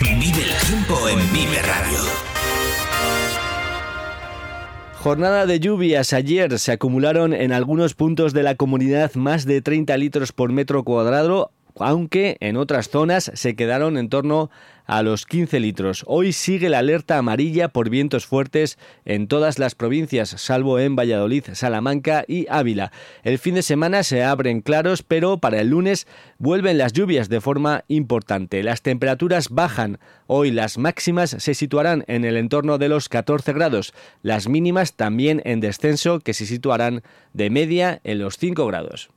Vive 0.00 0.42
el 0.42 0.66
tiempo 0.66 1.08
en 1.08 1.18
Vive 1.32 1.62
Radio. 1.62 1.98
Jornada 5.02 5.46
de 5.46 5.60
lluvias. 5.60 6.12
Ayer 6.12 6.58
se 6.58 6.72
acumularon 6.72 7.32
en 7.32 7.52
algunos 7.52 7.94
puntos 7.94 8.34
de 8.34 8.42
la 8.42 8.54
comunidad 8.54 9.14
más 9.14 9.46
de 9.46 9.62
30 9.62 9.96
litros 9.96 10.32
por 10.32 10.52
metro 10.52 10.84
cuadrado, 10.84 11.52
aunque 11.78 12.36
en 12.40 12.56
otras 12.56 12.88
zonas 12.88 13.30
se 13.34 13.56
quedaron 13.56 13.96
en 13.96 14.08
torno 14.08 14.50
a 14.90 15.04
los 15.04 15.24
15 15.24 15.60
litros. 15.60 16.02
Hoy 16.08 16.32
sigue 16.32 16.68
la 16.68 16.80
alerta 16.80 17.16
amarilla 17.16 17.68
por 17.68 17.90
vientos 17.90 18.26
fuertes 18.26 18.76
en 19.04 19.28
todas 19.28 19.60
las 19.60 19.76
provincias, 19.76 20.30
salvo 20.30 20.80
en 20.80 20.96
Valladolid, 20.96 21.44
Salamanca 21.52 22.24
y 22.26 22.48
Ávila. 22.50 22.90
El 23.22 23.38
fin 23.38 23.54
de 23.54 23.62
semana 23.62 24.02
se 24.02 24.24
abren 24.24 24.62
claros, 24.62 25.04
pero 25.04 25.38
para 25.38 25.60
el 25.60 25.68
lunes 25.68 26.08
vuelven 26.38 26.76
las 26.76 26.92
lluvias 26.92 27.28
de 27.28 27.40
forma 27.40 27.84
importante. 27.86 28.64
Las 28.64 28.82
temperaturas 28.82 29.50
bajan. 29.50 30.00
Hoy 30.26 30.50
las 30.50 30.76
máximas 30.76 31.30
se 31.38 31.54
situarán 31.54 32.04
en 32.08 32.24
el 32.24 32.36
entorno 32.36 32.76
de 32.76 32.88
los 32.88 33.08
14 33.08 33.52
grados, 33.52 33.94
las 34.22 34.48
mínimas 34.48 34.94
también 34.94 35.40
en 35.44 35.60
descenso 35.60 36.18
que 36.18 36.34
se 36.34 36.46
situarán 36.46 37.02
de 37.32 37.48
media 37.48 38.00
en 38.02 38.18
los 38.18 38.38
5 38.38 38.66
grados. 38.66 39.10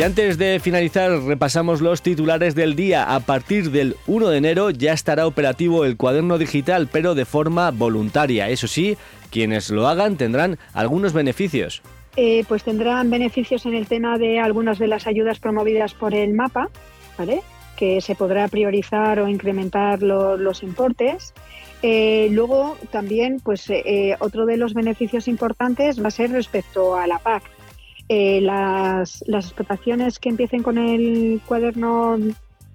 Y 0.00 0.02
antes 0.02 0.38
de 0.38 0.58
finalizar, 0.60 1.10
repasamos 1.24 1.82
los 1.82 2.00
titulares 2.00 2.54
del 2.54 2.74
día. 2.74 3.14
A 3.14 3.20
partir 3.20 3.70
del 3.70 3.96
1 4.06 4.28
de 4.28 4.38
enero 4.38 4.70
ya 4.70 4.94
estará 4.94 5.26
operativo 5.26 5.84
el 5.84 5.98
cuaderno 5.98 6.38
digital, 6.38 6.88
pero 6.90 7.14
de 7.14 7.26
forma 7.26 7.70
voluntaria. 7.70 8.48
Eso 8.48 8.66
sí, 8.66 8.96
quienes 9.30 9.68
lo 9.68 9.86
hagan 9.88 10.16
tendrán 10.16 10.58
algunos 10.72 11.12
beneficios. 11.12 11.82
Eh, 12.16 12.46
pues 12.48 12.64
tendrán 12.64 13.10
beneficios 13.10 13.66
en 13.66 13.74
el 13.74 13.88
tema 13.88 14.16
de 14.16 14.40
algunas 14.40 14.78
de 14.78 14.86
las 14.86 15.06
ayudas 15.06 15.38
promovidas 15.38 15.92
por 15.92 16.14
el 16.14 16.32
mapa, 16.32 16.70
que 17.76 18.00
se 18.00 18.14
podrá 18.14 18.48
priorizar 18.48 19.20
o 19.20 19.28
incrementar 19.28 20.00
los 20.00 20.62
importes. 20.62 21.34
Eh, 21.82 22.28
luego 22.30 22.78
también, 22.90 23.38
pues 23.44 23.68
eh, 23.68 24.16
otro 24.20 24.46
de 24.46 24.56
los 24.56 24.72
beneficios 24.72 25.28
importantes 25.28 26.02
va 26.02 26.08
a 26.08 26.10
ser 26.10 26.30
respecto 26.30 26.96
a 26.96 27.06
la 27.06 27.18
PAC. 27.18 27.42
Eh, 28.12 28.40
las, 28.40 29.22
explotaciones 29.28 30.18
que 30.18 30.30
empiecen 30.30 30.64
con 30.64 30.78
el 30.78 31.40
cuaderno 31.46 32.18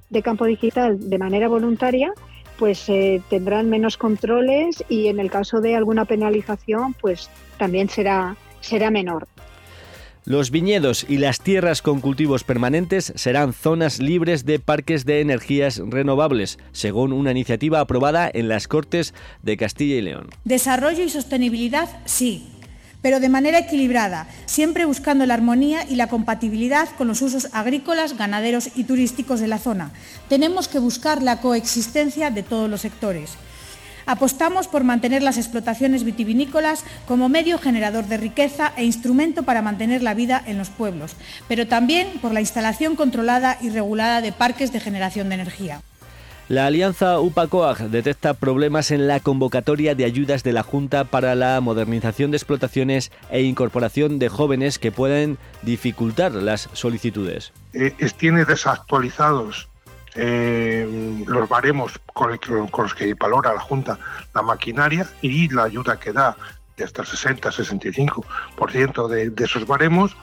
de 0.09 0.21
campo 0.21 0.45
digital 0.45 1.09
de 1.09 1.17
manera 1.17 1.49
voluntaria, 1.49 2.13
pues 2.57 2.87
eh, 2.87 3.21
tendrán 3.29 3.69
menos 3.69 3.97
controles 3.97 4.81
y 4.87 5.07
en 5.07 5.19
el 5.19 5.29
caso 5.29 5.59
de 5.59 5.75
alguna 5.75 6.05
penalización, 6.05 6.93
pues 6.93 7.29
también 7.57 7.89
será, 7.89 8.37
será 8.61 8.91
menor. 8.91 9.27
Los 10.23 10.51
viñedos 10.51 11.05
y 11.07 11.17
las 11.17 11.41
tierras 11.41 11.81
con 11.81 11.99
cultivos 11.99 12.45
permanentes 12.45 13.11
serán 13.17 13.51
zonas 13.51 13.99
libres 13.99 14.45
de 14.45 14.59
parques 14.59 15.03
de 15.05 15.19
energías 15.19 15.81
renovables, 15.85 16.59
según 16.71 17.11
una 17.11 17.31
iniciativa 17.31 17.81
aprobada 17.81 18.31
en 18.33 18.47
las 18.47 18.69
Cortes 18.69 19.13
de 19.43 19.57
Castilla 19.57 19.97
y 19.97 20.01
León. 20.01 20.29
Desarrollo 20.45 21.03
y 21.03 21.09
sostenibilidad, 21.09 21.89
sí 22.05 22.54
pero 23.05 23.19
de 23.19 23.29
manera 23.29 23.59
equilibrada, 23.59 24.25
siempre 24.47 24.85
buscando 24.85 25.27
la 25.27 25.35
armonía 25.35 25.85
y 25.87 25.95
la 25.95 26.07
compatibilidad 26.07 26.89
con 26.97 27.07
los 27.07 27.21
usos 27.21 27.49
agrícolas, 27.51 28.17
ganaderos 28.17 28.71
y 28.73 28.85
turísticos 28.85 29.39
de 29.39 29.45
la 29.45 29.59
zona. 29.59 29.91
Tenemos 30.27 30.67
que 30.67 30.79
buscar 30.79 31.21
la 31.21 31.39
coexistencia 31.39 32.31
de 32.31 32.41
todos 32.41 32.67
los 32.67 32.81
sectores. 32.81 33.33
Apostamos 34.07 34.67
por 34.67 34.83
mantener 34.83 35.21
las 35.21 35.37
explotaciones 35.37 36.03
vitivinícolas 36.03 36.83
como 37.07 37.29
medio 37.29 37.59
generador 37.59 38.07
de 38.07 38.17
riqueza 38.17 38.73
e 38.75 38.85
instrumento 38.85 39.43
para 39.43 39.61
mantener 39.61 40.01
la 40.01 40.15
vida 40.15 40.41
en 40.43 40.57
los 40.57 40.71
pueblos, 40.71 41.11
pero 41.47 41.67
también 41.67 42.07
por 42.23 42.33
la 42.33 42.41
instalación 42.41 42.95
controlada 42.95 43.59
y 43.61 43.69
regulada 43.69 44.21
de 44.21 44.31
parques 44.31 44.73
de 44.73 44.79
generación 44.79 45.29
de 45.29 45.35
energía. 45.35 45.81
La 46.47 46.67
alianza 46.67 47.19
UPACOAG 47.19 47.89
detecta 47.89 48.35
problemas 48.35 48.91
en 48.91 49.07
la 49.07 49.19
convocatoria 49.19 49.95
de 49.95 50.05
ayudas 50.05 50.43
de 50.43 50.53
la 50.53 50.61
Junta 50.61 51.03
para 51.03 51.33
la 51.33 51.59
modernización 51.59 52.29
de 52.29 52.37
explotaciones 52.37 53.11
e 53.31 53.41
incorporación 53.41 54.19
de 54.19 54.29
jóvenes 54.29 54.77
que 54.77 54.91
pueden 54.91 55.39
dificultar 55.63 56.33
las 56.33 56.69
solicitudes. 56.73 57.51
Eh, 57.73 57.95
tiene 58.15 58.45
desactualizados 58.45 59.69
eh, 60.13 61.23
los 61.25 61.49
baremos 61.49 61.99
con, 62.13 62.29
los 62.29 62.93
que 62.93 63.15
valora 63.15 63.51
la 63.51 63.59
Junta 63.59 63.97
la 64.35 64.43
maquinaria 64.43 65.09
y 65.23 65.49
la 65.49 65.63
ayuda 65.63 65.99
que 65.99 66.13
da 66.13 66.37
de 66.77 66.83
hasta 66.83 67.01
el 67.01 67.07
60-65% 67.07 69.07
de, 69.07 69.31
de 69.31 69.43
esos 69.43 69.65
baremos 69.65 70.15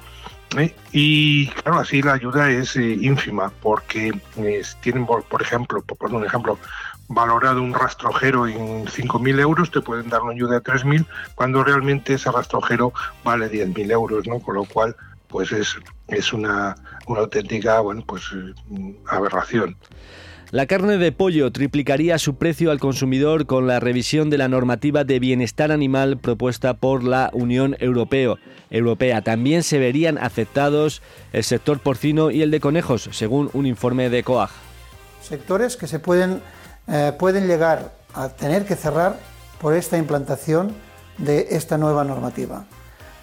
¿eh? 0.58 0.74
Y 0.92 1.48
claro, 1.48 1.80
así 1.80 2.02
la 2.02 2.14
ayuda 2.14 2.50
es 2.50 2.76
eh, 2.76 2.96
ínfima 3.00 3.52
porque 3.62 4.12
tienen, 4.80 5.06
por, 5.06 5.42
ejemplo, 5.42 5.82
por 5.82 6.12
un 6.12 6.24
ejemplo, 6.24 6.58
valorado 7.08 7.62
un 7.62 7.74
rastrojero 7.74 8.46
en 8.46 8.86
5.000 8.86 9.40
euros, 9.40 9.70
te 9.70 9.80
pueden 9.80 10.08
dar 10.08 10.22
una 10.22 10.32
ayuda 10.32 10.54
de 10.54 10.62
3.000 10.62 11.06
cuando 11.34 11.62
realmente 11.64 12.14
ese 12.14 12.30
rastrojero 12.30 12.92
vale 13.24 13.50
10.000 13.50 13.90
euros, 13.90 14.26
¿no? 14.26 14.40
Con 14.40 14.56
lo 14.56 14.64
cual, 14.64 14.96
pues 15.28 15.52
es, 15.52 15.76
es 16.08 16.32
una, 16.32 16.74
una 17.06 17.20
auténtica, 17.20 17.80
bueno, 17.80 18.02
pues 18.06 18.22
eh, 18.34 18.96
aberración. 19.08 19.76
La 20.52 20.66
carne 20.66 20.98
de 20.98 21.12
pollo 21.12 21.50
triplicaría 21.50 22.18
su 22.18 22.34
precio 22.34 22.72
al 22.72 22.78
consumidor 22.78 23.46
con 23.46 23.66
la 23.66 23.80
revisión 23.80 24.28
de 24.28 24.36
la 24.36 24.48
normativa 24.48 25.02
de 25.02 25.18
bienestar 25.18 25.72
animal 25.72 26.18
propuesta 26.18 26.74
por 26.74 27.04
la 27.04 27.30
Unión 27.32 27.74
Europea. 27.80 29.22
También 29.22 29.62
se 29.62 29.78
verían 29.78 30.18
afectados 30.18 31.00
el 31.32 31.42
sector 31.42 31.80
porcino 31.80 32.30
y 32.30 32.42
el 32.42 32.50
de 32.50 32.60
conejos, 32.60 33.08
según 33.12 33.48
un 33.54 33.64
informe 33.64 34.10
de 34.10 34.22
COAG. 34.22 34.50
Sectores 35.22 35.78
que 35.78 35.86
se 35.86 36.00
pueden, 36.00 36.42
eh, 36.86 37.14
pueden 37.18 37.46
llegar 37.46 37.94
a 38.12 38.28
tener 38.28 38.66
que 38.66 38.76
cerrar 38.76 39.16
por 39.58 39.72
esta 39.72 39.96
implantación 39.96 40.74
de 41.16 41.46
esta 41.52 41.78
nueva 41.78 42.04
normativa. 42.04 42.66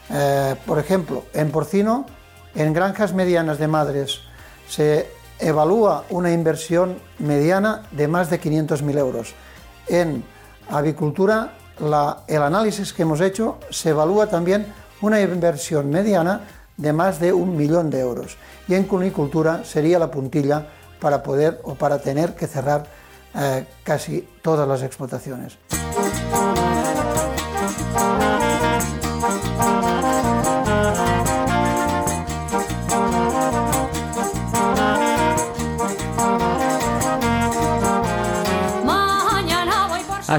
Eh, 0.09 0.55
por 0.65 0.80
ejemplo, 0.80 1.25
en 1.36 1.51
porcino, 1.51 2.07
en 2.55 2.73
granjas 2.73 3.13
medianas 3.13 3.59
de 3.59 3.67
madres 3.67 4.21
se 4.67 5.18
evalúa 5.39 6.05
una 6.09 6.31
inversión 6.31 6.99
mediana 7.19 7.87
de 7.91 8.07
más 8.07 8.29
de 8.29 8.39
500.000 8.39 8.97
euros. 8.97 9.33
En 9.87 10.23
avicultura, 10.69 11.53
el 12.27 12.41
análisis 12.41 12.93
que 12.93 13.03
hemos 13.03 13.21
hecho 13.21 13.57
se 13.69 13.89
evalúa 13.89 14.27
también 14.27 14.67
una 15.01 15.21
inversión 15.21 15.89
mediana 15.89 16.41
de 16.77 16.93
más 16.93 17.19
de 17.19 17.33
un 17.33 17.55
millón 17.55 17.89
de 17.89 17.99
euros. 17.99 18.37
Y 18.67 18.75
en 18.75 18.83
cunicultura 18.83 19.63
sería 19.63 19.99
la 19.99 20.11
puntilla 20.11 20.67
para 20.99 21.23
poder 21.23 21.59
o 21.63 21.75
para 21.75 21.99
tener 21.99 22.35
que 22.35 22.47
cerrar 22.47 22.85
eh, 23.35 23.65
casi 23.83 24.27
todas 24.41 24.67
las 24.67 24.81
explotaciones. 24.81 25.57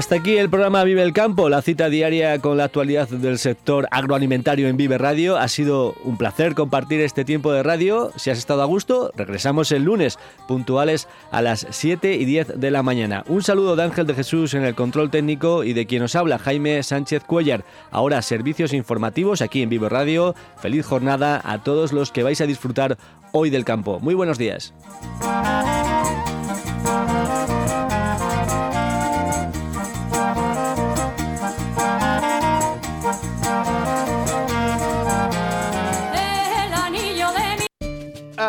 Hasta 0.01 0.15
aquí 0.15 0.35
el 0.35 0.49
programa 0.49 0.83
Vive 0.83 1.03
el 1.03 1.13
Campo, 1.13 1.47
la 1.47 1.61
cita 1.61 1.87
diaria 1.87 2.39
con 2.39 2.57
la 2.57 2.63
actualidad 2.63 3.07
del 3.07 3.37
sector 3.37 3.87
agroalimentario 3.91 4.67
en 4.67 4.75
Vive 4.75 4.97
Radio. 4.97 5.37
Ha 5.37 5.47
sido 5.47 5.93
un 6.03 6.17
placer 6.17 6.55
compartir 6.55 7.01
este 7.01 7.23
tiempo 7.23 7.51
de 7.51 7.61
radio. 7.61 8.11
Si 8.15 8.31
has 8.31 8.39
estado 8.39 8.63
a 8.63 8.65
gusto, 8.65 9.11
regresamos 9.15 9.71
el 9.71 9.83
lunes, 9.83 10.17
puntuales 10.47 11.07
a 11.29 11.43
las 11.43 11.67
7 11.69 12.15
y 12.15 12.25
10 12.25 12.59
de 12.59 12.71
la 12.71 12.81
mañana. 12.81 13.23
Un 13.27 13.43
saludo 13.43 13.75
de 13.75 13.83
Ángel 13.83 14.07
de 14.07 14.15
Jesús 14.15 14.55
en 14.55 14.63
el 14.63 14.73
control 14.73 15.11
técnico 15.11 15.63
y 15.63 15.73
de 15.73 15.85
quien 15.85 16.01
os 16.01 16.15
habla, 16.15 16.39
Jaime 16.39 16.81
Sánchez 16.81 17.23
Cuellar. 17.23 17.63
Ahora 17.91 18.23
servicios 18.23 18.73
informativos 18.73 19.43
aquí 19.43 19.61
en 19.61 19.69
Vive 19.69 19.87
Radio. 19.87 20.33
Feliz 20.57 20.83
jornada 20.83 21.39
a 21.45 21.61
todos 21.61 21.93
los 21.93 22.11
que 22.11 22.23
vais 22.23 22.41
a 22.41 22.47
disfrutar 22.47 22.97
hoy 23.33 23.51
del 23.51 23.65
campo. 23.65 23.99
Muy 23.99 24.15
buenos 24.15 24.39
días. 24.39 24.73